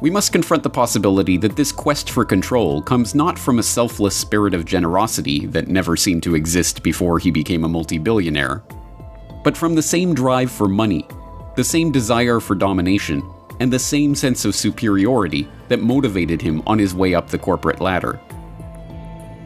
We 0.01 0.11
must 0.11 0.33
confront 0.33 0.65
the 0.65 0.71
possibility 0.71 1.37
that 1.37 1.55
this 1.55 1.71
quest 1.71 2.11
for 2.11 2.25
control 2.25 2.83
comes 2.83 3.15
not 3.15 3.39
from 3.39 3.61
a 3.61 3.63
selfless 3.63 4.17
spirit 4.17 4.53
of 4.53 4.65
generosity 4.65 5.47
that 5.47 5.69
never 5.69 5.97
seemed 5.97 6.25
to 6.25 6.35
exist 6.35 6.83
before 6.83 7.21
he 7.21 7.31
became 7.31 7.63
a 7.63 7.69
multi 7.69 7.99
billionaire, 7.99 8.65
but 9.45 9.57
from 9.57 9.77
the 9.77 9.83
same 9.83 10.13
drive 10.13 10.51
for 10.51 10.67
money, 10.67 11.07
the 11.55 11.65
same 11.65 11.93
desire 11.93 12.41
for 12.41 12.55
domination, 12.55 13.23
and 13.61 13.73
the 13.73 13.79
same 13.79 14.15
sense 14.15 14.45
of 14.45 14.55
superiority 14.55 15.49
that 15.69 15.81
motivated 15.81 16.41
him 16.41 16.63
on 16.67 16.79
his 16.79 16.95
way 16.95 17.15
up 17.15 17.29
the 17.29 17.39
corporate 17.39 17.81
ladder. 17.81 18.21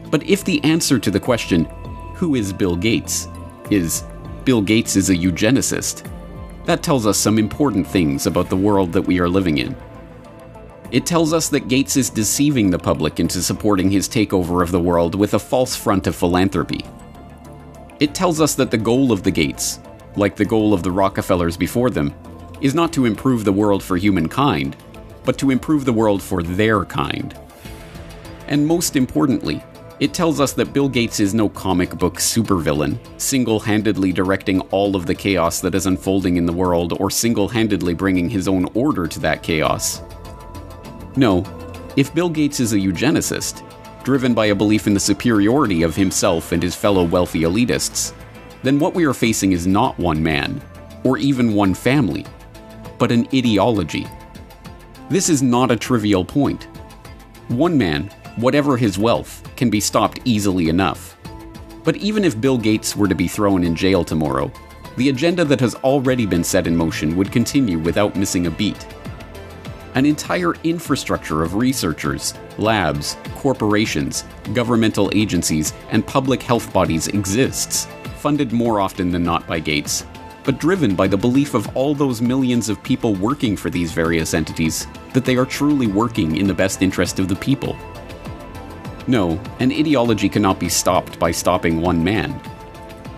But 0.09 0.23
if 0.23 0.43
the 0.43 0.63
answer 0.63 0.99
to 0.99 1.11
the 1.11 1.19
question, 1.19 1.65
who 2.15 2.35
is 2.35 2.53
Bill 2.53 2.75
Gates, 2.75 3.27
is 3.69 4.03
Bill 4.45 4.61
Gates 4.61 4.95
is 4.95 5.09
a 5.09 5.15
eugenicist, 5.15 6.09
that 6.65 6.81
tells 6.81 7.05
us 7.05 7.17
some 7.17 7.37
important 7.37 7.85
things 7.85 8.25
about 8.25 8.49
the 8.49 8.55
world 8.55 8.93
that 8.93 9.01
we 9.01 9.19
are 9.19 9.29
living 9.29 9.57
in. 9.57 9.75
It 10.91 11.05
tells 11.05 11.33
us 11.33 11.49
that 11.49 11.67
Gates 11.67 11.97
is 11.97 12.09
deceiving 12.09 12.69
the 12.69 12.79
public 12.79 13.19
into 13.19 13.43
supporting 13.43 13.91
his 13.91 14.07
takeover 14.07 14.63
of 14.63 14.71
the 14.71 14.79
world 14.79 15.15
with 15.15 15.33
a 15.33 15.39
false 15.39 15.75
front 15.75 16.07
of 16.07 16.15
philanthropy. 16.15 16.85
It 17.99 18.15
tells 18.15 18.39
us 18.39 18.55
that 18.55 18.71
the 18.71 18.77
goal 18.77 19.11
of 19.11 19.23
the 19.23 19.31
Gates, 19.31 19.79
like 20.17 20.35
the 20.35 20.45
goal 20.45 20.73
of 20.73 20.83
the 20.83 20.91
Rockefellers 20.91 21.57
before 21.57 21.89
them, 21.89 22.13
is 22.61 22.73
not 22.73 22.91
to 22.93 23.05
improve 23.05 23.45
the 23.45 23.51
world 23.51 23.83
for 23.83 23.97
humankind, 23.97 24.75
but 25.23 25.37
to 25.37 25.51
improve 25.51 25.85
the 25.85 25.93
world 25.93 26.21
for 26.21 26.41
their 26.41 26.85
kind. 26.85 27.37
And 28.47 28.65
most 28.65 28.95
importantly, 28.95 29.63
it 29.99 30.13
tells 30.13 30.39
us 30.39 30.53
that 30.53 30.73
Bill 30.73 30.87
Gates 30.87 31.19
is 31.19 31.33
no 31.33 31.49
comic 31.49 31.97
book 31.97 32.15
supervillain, 32.15 32.99
single 33.19 33.59
handedly 33.59 34.11
directing 34.11 34.61
all 34.69 34.95
of 34.95 35.05
the 35.05 35.15
chaos 35.15 35.59
that 35.61 35.73
is 35.73 35.87
unfolding 35.87 36.37
in 36.37 36.45
the 36.45 36.53
world 36.53 36.93
or 36.99 37.09
single 37.09 37.47
handedly 37.47 37.93
bringing 37.93 38.29
his 38.29 38.47
own 38.47 38.65
order 38.73 39.07
to 39.07 39.19
that 39.21 39.41
chaos. 39.41 40.01
No, 41.15 41.43
if 41.95 42.13
Bill 42.13 42.29
Gates 42.29 42.59
is 42.59 42.73
a 42.73 42.77
eugenicist, 42.77 43.63
driven 44.03 44.35
by 44.35 44.45
a 44.45 44.55
belief 44.55 44.85
in 44.85 44.93
the 44.93 44.99
superiority 44.99 45.81
of 45.81 45.95
himself 45.95 46.51
and 46.51 46.61
his 46.61 46.75
fellow 46.75 47.03
wealthy 47.03 47.41
elitists, 47.41 48.13
then 48.63 48.79
what 48.79 48.93
we 48.93 49.05
are 49.05 49.13
facing 49.13 49.51
is 49.51 49.67
not 49.67 49.97
one 49.99 50.21
man, 50.21 50.61
or 51.03 51.17
even 51.17 51.53
one 51.53 51.73
family, 51.73 52.25
but 52.97 53.11
an 53.11 53.27
ideology. 53.33 54.07
This 55.09 55.29
is 55.29 55.41
not 55.41 55.71
a 55.71 55.75
trivial 55.75 56.25
point. 56.25 56.67
One 57.47 57.77
man, 57.77 58.09
whatever 58.35 58.75
his 58.75 58.97
wealth, 58.97 59.41
can 59.55 59.69
be 59.69 59.79
stopped 59.79 60.19
easily 60.25 60.69
enough. 60.69 61.17
But 61.83 61.95
even 61.97 62.25
if 62.25 62.41
Bill 62.41 62.57
Gates 62.57 62.95
were 62.95 63.07
to 63.07 63.15
be 63.15 63.27
thrown 63.27 63.63
in 63.63 63.75
jail 63.75 64.03
tomorrow, 64.03 64.51
the 64.97 65.09
agenda 65.09 65.45
that 65.45 65.59
has 65.59 65.75
already 65.75 66.25
been 66.25 66.43
set 66.43 66.67
in 66.67 66.75
motion 66.75 67.15
would 67.15 67.31
continue 67.31 67.79
without 67.79 68.15
missing 68.15 68.47
a 68.47 68.51
beat. 68.51 68.85
An 69.93 70.05
entire 70.05 70.53
infrastructure 70.63 71.43
of 71.43 71.55
researchers, 71.55 72.33
labs, 72.57 73.15
corporations, 73.35 74.25
governmental 74.53 75.09
agencies, 75.13 75.73
and 75.91 76.05
public 76.05 76.41
health 76.43 76.73
bodies 76.73 77.07
exists, 77.07 77.87
funded 78.17 78.51
more 78.51 78.79
often 78.79 79.11
than 79.11 79.23
not 79.23 79.45
by 79.47 79.59
Gates, 79.59 80.05
but 80.43 80.59
driven 80.59 80.95
by 80.95 81.07
the 81.07 81.17
belief 81.17 81.53
of 81.53 81.75
all 81.75 81.93
those 81.93 82.21
millions 82.21 82.69
of 82.69 82.81
people 82.81 83.13
working 83.15 83.57
for 83.57 83.69
these 83.69 83.91
various 83.91 84.33
entities 84.33 84.87
that 85.13 85.25
they 85.25 85.35
are 85.35 85.45
truly 85.45 85.87
working 85.87 86.37
in 86.37 86.47
the 86.47 86.53
best 86.53 86.81
interest 86.81 87.19
of 87.19 87.27
the 87.27 87.35
people. 87.35 87.75
No, 89.07 89.39
an 89.59 89.71
ideology 89.71 90.29
cannot 90.29 90.59
be 90.59 90.69
stopped 90.69 91.19
by 91.19 91.31
stopping 91.31 91.81
one 91.81 92.03
man. 92.03 92.39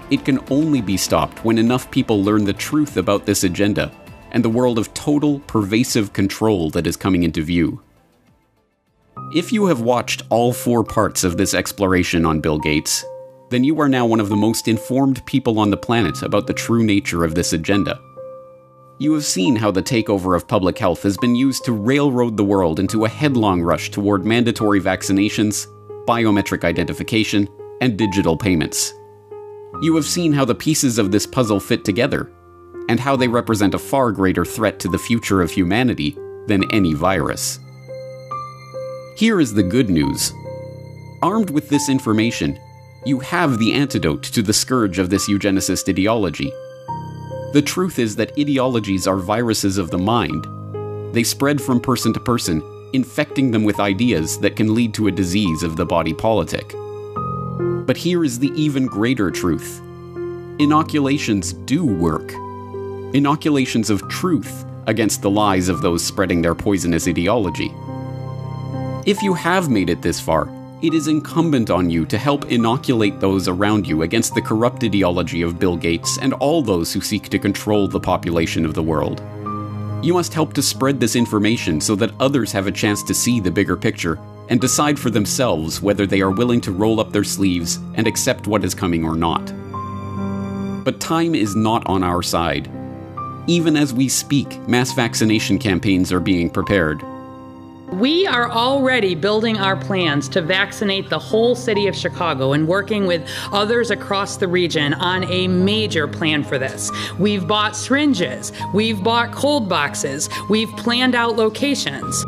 It 0.10 0.26
can 0.26 0.40
only 0.50 0.82
be 0.82 0.98
stopped 0.98 1.46
when 1.46 1.58
enough 1.58 1.90
people 1.92 2.24
learn 2.24 2.46
the 2.46 2.54
truth 2.54 2.98
about 2.98 3.26
this 3.26 3.44
agenda 3.44 3.92
and 4.32 4.44
the 4.44 4.50
world 4.50 4.78
of 4.78 4.94
total, 4.94 5.40
pervasive 5.42 6.14
control 6.14 6.70
that 6.72 6.88
is 6.88 6.98
coming 6.98 7.24
into 7.24 7.44
view. 7.44 7.82
If 9.36 9.52
you 9.54 9.68
have 9.68 9.82
watched 9.82 10.24
all 10.30 10.54
four 10.54 10.84
parts 10.84 11.24
of 11.24 11.38
this 11.38 11.54
exploration 11.54 12.26
on 12.26 12.40
Bill 12.40 12.58
Gates, 12.58 13.06
then 13.50 13.64
you 13.64 13.80
are 13.82 13.90
now 13.90 14.06
one 14.06 14.20
of 14.20 14.30
the 14.30 14.36
most 14.36 14.68
informed 14.68 15.26
people 15.26 15.60
on 15.60 15.70
the 15.70 15.78
planet 15.78 16.22
about 16.22 16.48
the 16.48 16.54
true 16.54 16.84
nature 16.84 17.24
of 17.24 17.36
this 17.36 17.54
agenda. 17.54 18.00
You 19.00 19.14
have 19.14 19.26
seen 19.26 19.56
how 19.56 19.72
the 19.72 19.82
takeover 19.82 20.36
of 20.36 20.48
public 20.48 20.78
health 20.78 21.04
has 21.04 21.18
been 21.18 21.36
used 21.36 21.64
to 21.66 21.72
railroad 21.72 22.36
the 22.36 22.44
world 22.44 22.80
into 22.80 23.06
a 23.06 23.10
headlong 23.10 23.62
rush 23.62 23.92
toward 23.92 24.26
mandatory 24.26 24.82
vaccinations, 24.82 25.68
biometric 26.06 26.64
identification, 26.64 27.48
and 27.82 27.98
digital 27.98 28.36
payments. 28.36 28.94
You 29.82 29.96
have 29.96 30.06
seen 30.06 30.34
how 30.34 30.44
the 30.44 30.56
pieces 30.56 31.00
of 31.00 31.12
this 31.12 31.26
puzzle 31.26 31.60
fit 31.60 31.86
together, 31.86 32.32
and 32.90 33.00
how 33.00 33.16
they 33.16 33.28
represent 33.28 33.74
a 33.74 33.80
far 33.80 34.12
greater 34.12 34.44
threat 34.44 34.80
to 34.80 34.90
the 34.90 34.98
future 34.98 35.42
of 35.42 35.52
humanity 35.52 36.18
than 36.48 36.70
any 36.74 36.94
virus. 36.94 37.60
Here 39.16 39.40
is 39.40 39.54
the 39.54 39.64
good 39.64 39.90
news. 39.90 40.34
Armed 41.22 41.52
with 41.52 41.70
this 41.70 41.88
information, 41.88 42.60
you 43.06 43.20
have 43.20 43.60
the 43.60 43.74
antidote 43.74 44.24
to 44.24 44.42
the 44.42 44.54
scourge 44.54 45.00
of 45.00 45.10
this 45.10 45.30
eugenicist 45.30 45.88
ideology. 45.90 46.52
The 47.54 47.64
truth 47.66 47.98
is 47.98 48.16
that 48.18 48.38
ideologies 48.38 49.08
are 49.08 49.18
viruses 49.18 49.78
of 49.78 49.90
the 49.90 49.98
mind. 49.98 50.46
They 51.14 51.24
spread 51.24 51.62
from 51.62 51.80
person 51.80 52.14
to 52.14 52.20
person 52.20 52.62
infecting 52.94 53.52
them 53.52 53.64
with 53.64 53.80
ideas 53.80 54.40
that 54.40 54.56
can 54.56 54.74
lead 54.74 54.94
to 54.96 55.08
a 55.08 55.12
disease 55.12 55.64
of 55.64 55.76
the 55.76 55.86
body 55.86 56.14
politic. 56.14 56.74
But 57.86 57.98
here 57.98 58.24
is 58.24 58.40
the 58.40 58.52
even 58.56 58.86
greater 58.86 59.32
truth 59.32 59.82
inoculations 60.60 61.54
do 61.54 61.86
work. 61.86 62.34
Inoculations 63.14 63.90
of 63.90 64.06
truth 64.10 64.66
against 64.88 65.22
the 65.22 65.30
lies 65.30 65.70
of 65.70 65.82
those 65.82 66.04
spreading 66.04 66.42
their 66.42 66.54
poisonous 66.54 67.08
ideology. 67.08 67.74
If 69.06 69.24
you 69.24 69.34
have 69.34 69.70
made 69.70 69.90
it 69.90 70.02
this 70.02 70.20
far, 70.20 70.50
it 70.82 70.94
is 70.94 71.10
incumbent 71.10 71.70
on 71.70 71.90
you 71.90 72.06
to 72.06 72.18
help 72.18 72.46
inoculate 72.46 73.20
those 73.20 73.50
around 73.50 73.86
you 73.86 74.04
against 74.04 74.34
the 74.34 74.42
corrupt 74.42 74.82
ideology 74.84 75.42
of 75.42 75.60
Bill 75.60 75.76
Gates 75.76 76.18
and 76.22 76.34
all 76.36 76.62
those 76.62 76.94
who 76.94 77.02
seek 77.02 77.28
to 77.30 77.38
control 77.38 77.88
the 77.88 78.00
population 78.00 78.66
of 78.66 78.74
the 78.74 78.84
world. 78.84 79.22
You 80.02 80.14
must 80.14 80.34
help 80.34 80.54
to 80.54 80.62
spread 80.62 80.98
this 80.98 81.18
information 81.18 81.82
so 81.82 81.96
that 81.96 82.14
others 82.22 82.54
have 82.54 82.68
a 82.68 82.72
chance 82.72 83.04
to 83.04 83.14
see 83.14 83.42
the 83.42 83.52
bigger 83.52 83.76
picture 83.76 84.18
and 84.48 84.62
decide 84.62 84.98
for 84.98 85.10
themselves 85.10 85.82
whether 85.82 86.08
they 86.08 86.22
are 86.22 86.32
willing 86.32 86.62
to 86.62 86.72
roll 86.72 87.02
up 87.02 87.12
their 87.12 87.26
sleeves 87.26 87.80
and 87.96 88.08
accept 88.08 88.48
what 88.48 88.64
is 88.64 88.74
coming 88.74 89.04
or 89.04 89.18
not. 89.18 89.54
But 90.86 91.02
time 91.02 91.36
is 91.36 91.58
not 91.58 91.86
on 91.88 92.04
our 92.04 92.24
side. 92.24 92.72
Even 93.48 93.76
as 93.76 93.94
we 93.94 94.08
speak, 94.08 94.58
mass 94.68 94.94
vaccination 94.94 95.60
campaigns 95.60 96.14
are 96.14 96.22
being 96.22 96.50
prepared. 96.50 97.04
We 97.94 98.28
are 98.28 98.50
already 98.52 99.16
building 99.16 99.58
our 99.58 99.76
plans 99.76 100.30
to 100.30 100.42
vaccinate 100.42 101.10
the 101.10 101.18
whole 101.18 101.56
city 101.56 101.88
of 101.88 101.96
Chicago 101.96 102.54
and 102.54 102.68
working 102.68 103.08
with 103.08 103.28
others 103.52 103.90
across 103.90 104.38
the 104.38 104.48
region 104.48 104.94
on 104.94 105.24
a 105.26 105.48
major 105.48 106.08
plan 106.08 106.44
for 106.44 106.60
this. 106.60 106.92
We've 107.18 107.48
bought 107.48 107.76
syringes, 107.76 108.52
we've 108.74 109.04
bought 109.04 109.32
cold 109.32 109.68
boxes, 109.68 110.30
we've 110.50 110.70
planned 110.78 111.16
out 111.16 111.36
locations. 111.36 112.24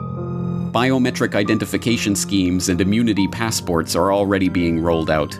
Biometric 0.73 1.35
identification 1.35 2.15
schemes 2.15 2.67
and 2.67 2.81
immunity 2.81 3.27
passports 3.27 3.95
are 3.95 4.11
already 4.11 4.49
being 4.49 4.81
rolled 4.81 5.11
out. 5.11 5.37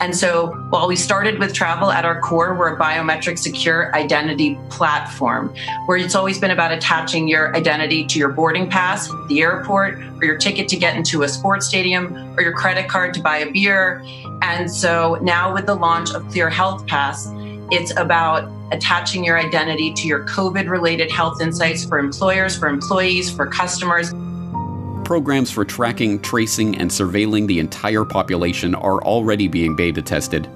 And 0.00 0.14
so 0.14 0.48
while 0.70 0.88
we 0.88 0.96
started 0.96 1.38
with 1.38 1.54
travel 1.54 1.90
at 1.90 2.04
our 2.04 2.20
core, 2.20 2.54
we're 2.54 2.74
a 2.74 2.78
biometric 2.78 3.38
secure 3.38 3.94
identity 3.94 4.58
platform 4.68 5.54
where 5.86 5.96
it's 5.96 6.14
always 6.14 6.38
been 6.38 6.50
about 6.50 6.72
attaching 6.72 7.28
your 7.28 7.54
identity 7.56 8.04
to 8.06 8.18
your 8.18 8.28
boarding 8.28 8.68
pass, 8.68 9.08
the 9.28 9.40
airport, 9.40 9.98
or 10.20 10.24
your 10.24 10.36
ticket 10.36 10.68
to 10.68 10.76
get 10.76 10.96
into 10.96 11.22
a 11.22 11.28
sports 11.28 11.66
stadium, 11.66 12.34
or 12.36 12.42
your 12.42 12.52
credit 12.52 12.88
card 12.88 13.14
to 13.14 13.20
buy 13.22 13.38
a 13.38 13.50
beer. 13.50 14.04
And 14.42 14.70
so 14.70 15.14
now 15.22 15.54
with 15.54 15.66
the 15.66 15.74
launch 15.74 16.10
of 16.12 16.28
Clear 16.28 16.50
Health 16.50 16.86
Pass, 16.86 17.28
it's 17.70 17.96
about 17.96 18.50
attaching 18.72 19.24
your 19.24 19.38
identity 19.38 19.92
to 19.94 20.06
your 20.06 20.26
COVID 20.26 20.68
related 20.68 21.10
health 21.10 21.40
insights 21.40 21.84
for 21.84 21.98
employers, 21.98 22.58
for 22.58 22.68
employees, 22.68 23.30
for 23.30 23.46
customers. 23.46 24.12
Programs 25.04 25.50
for 25.50 25.66
tracking, 25.66 26.18
tracing, 26.20 26.78
and 26.78 26.90
surveilling 26.90 27.46
the 27.46 27.58
entire 27.58 28.06
population 28.06 28.74
are 28.74 29.02
already 29.02 29.48
being 29.48 29.76
beta 29.76 30.00
tested. 30.00 30.48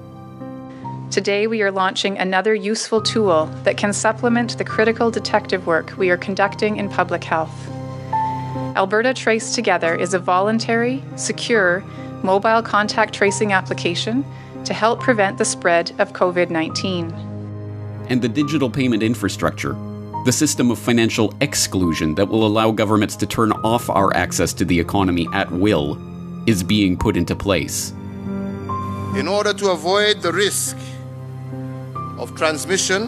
Today, 1.11 1.45
we 1.45 1.61
are 1.61 1.71
launching 1.71 2.17
another 2.17 2.55
useful 2.55 2.99
tool 2.99 3.45
that 3.63 3.77
can 3.77 3.93
supplement 3.93 4.57
the 4.57 4.63
critical 4.63 5.11
detective 5.11 5.67
work 5.67 5.93
we 5.97 6.09
are 6.09 6.17
conducting 6.17 6.77
in 6.77 6.89
public 6.89 7.23
health. 7.23 7.53
Alberta 8.75 9.13
Trace 9.13 9.53
Together 9.53 9.95
is 9.95 10.15
a 10.15 10.19
voluntary, 10.19 11.03
secure, 11.15 11.83
mobile 12.23 12.63
contact 12.63 13.13
tracing 13.13 13.53
application 13.53 14.25
to 14.65 14.73
help 14.73 14.99
prevent 14.99 15.37
the 15.37 15.45
spread 15.45 15.91
of 15.99 16.13
COVID 16.13 16.49
19. 16.49 17.11
And 18.09 18.19
the 18.19 18.29
digital 18.29 18.69
payment 18.69 19.03
infrastructure, 19.03 19.75
the 20.25 20.31
system 20.31 20.69
of 20.69 20.77
financial 20.77 21.33
exclusion 21.41 22.15
that 22.15 22.27
will 22.27 22.45
allow 22.45 22.71
governments 22.71 23.15
to 23.15 23.25
turn 23.25 23.51
off 23.63 23.89
our 23.89 24.13
access 24.15 24.53
to 24.53 24.65
the 24.65 24.79
economy 24.79 25.27
at 25.33 25.49
will, 25.51 25.97
is 26.45 26.63
being 26.63 26.97
put 26.97 27.15
into 27.15 27.35
place. 27.35 27.91
In 29.15 29.27
order 29.27 29.53
to 29.53 29.69
avoid 29.69 30.21
the 30.21 30.31
risk 30.31 30.77
of 32.17 32.35
transmission 32.35 33.07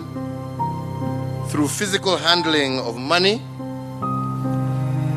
through 1.50 1.68
physical 1.68 2.18
handling 2.18 2.80
of 2.80 2.98
money, 2.98 3.42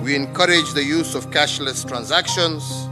we 0.02 0.14
encourage 0.14 0.72
the 0.74 0.84
use 0.84 1.14
of 1.14 1.30
cashless 1.30 1.86
transactions 1.88 2.88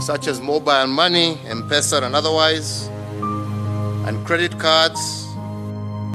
such 0.00 0.26
as 0.26 0.40
mobile 0.40 0.86
money, 0.86 1.38
M-Pesa 1.46 2.02
and 2.02 2.14
otherwise, 2.14 2.88
and 4.06 4.24
credit 4.26 4.58
cards. 4.58 5.23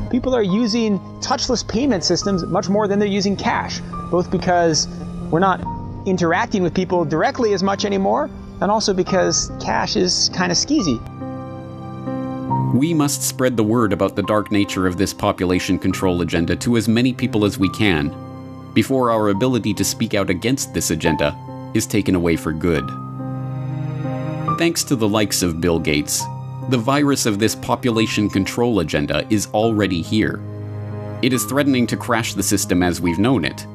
People 0.10 0.36
are 0.36 0.42
using 0.42 1.00
touchless 1.22 1.68
payment 1.68 2.04
systems 2.04 2.44
much 2.46 2.68
more 2.68 2.88
than 2.88 2.98
they're 2.98 3.08
using 3.08 3.36
cash, 3.36 3.80
both 4.10 4.32
because 4.32 4.88
we're 5.30 5.40
not 5.40 5.62
interacting 6.08 6.64
with 6.64 6.74
people 6.74 7.06
directly 7.06 7.54
as 7.54 7.62
much 7.62 7.86
anymore, 7.86 8.30
and 8.62 8.72
also 8.72 8.94
because 8.94 9.52
cash 9.62 9.96
is 9.96 10.32
kind 10.34 10.52
of 10.52 10.58
skeezy. 10.58 11.00
We 12.74 12.94
must 12.94 13.24
spread 13.24 13.56
the 13.56 13.64
word 13.64 13.94
about 13.94 14.16
the 14.16 14.24
dark 14.24 14.52
nature 14.52 14.88
of 14.88 14.98
this 14.98 15.14
population 15.14 15.78
control 15.78 16.22
agenda 16.22 16.56
to 16.58 16.78
as 16.78 16.88
many 16.88 17.14
people 17.14 17.46
as 17.46 17.60
we 17.60 17.70
can, 17.70 18.16
before 18.74 19.12
our 19.12 19.30
ability 19.30 19.74
to 19.76 19.84
speak 19.84 20.14
out 20.16 20.30
against 20.30 20.74
this 20.74 20.90
agenda 20.90 21.38
is 21.74 21.86
taken 21.86 22.16
away 22.16 22.36
for 22.36 22.52
good. 22.52 22.88
Thanks 24.58 24.84
to 24.86 24.96
the 24.96 25.08
likes 25.08 25.44
of 25.44 25.62
Bill 25.62 25.80
Gates, 25.80 26.24
the 26.70 26.78
virus 26.78 27.26
of 27.26 27.40
this 27.40 27.56
population 27.56 28.30
control 28.30 28.80
agenda 28.80 29.26
is 29.32 29.48
already 29.48 30.04
here. 30.04 30.40
It 31.24 31.34
is 31.34 31.44
threatening 31.46 31.88
to 31.88 31.98
crash 31.98 32.36
the 32.36 32.44
system 32.44 32.84
as 32.84 33.02
we've 33.02 33.18
known 33.18 33.44
it. 33.44 33.66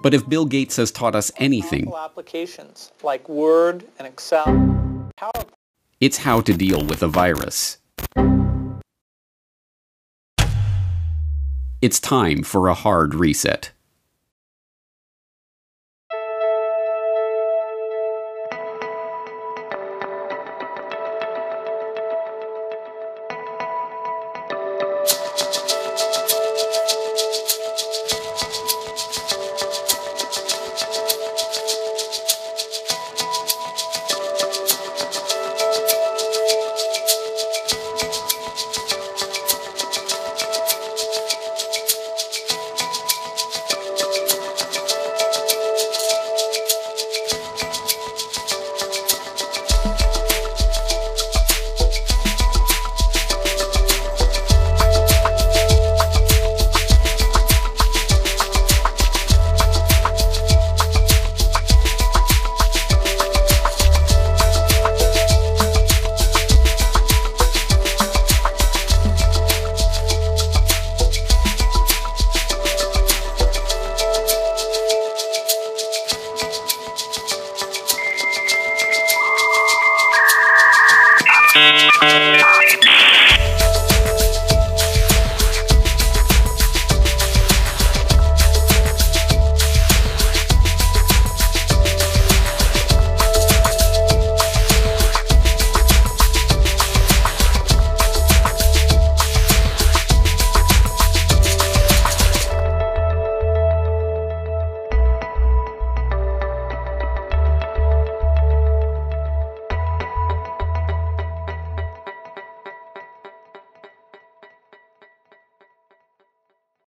But 0.00 0.14
if 0.14 0.28
Bill 0.28 0.44
Gates 0.44 0.76
has 0.76 0.92
taught 0.92 1.16
us 1.16 1.32
anything, 1.38 1.92
applications 1.92 2.92
like 3.02 3.28
Word 3.28 3.84
and 3.98 4.06
Excel, 4.06 4.46
PowerPoint. 5.18 5.48
it's 6.00 6.18
how 6.18 6.40
to 6.42 6.54
deal 6.54 6.84
with 6.86 7.02
a 7.02 7.08
virus. 7.08 7.78
It's 11.82 11.98
time 11.98 12.44
for 12.44 12.68
a 12.68 12.74
hard 12.74 13.16
reset. 13.16 13.72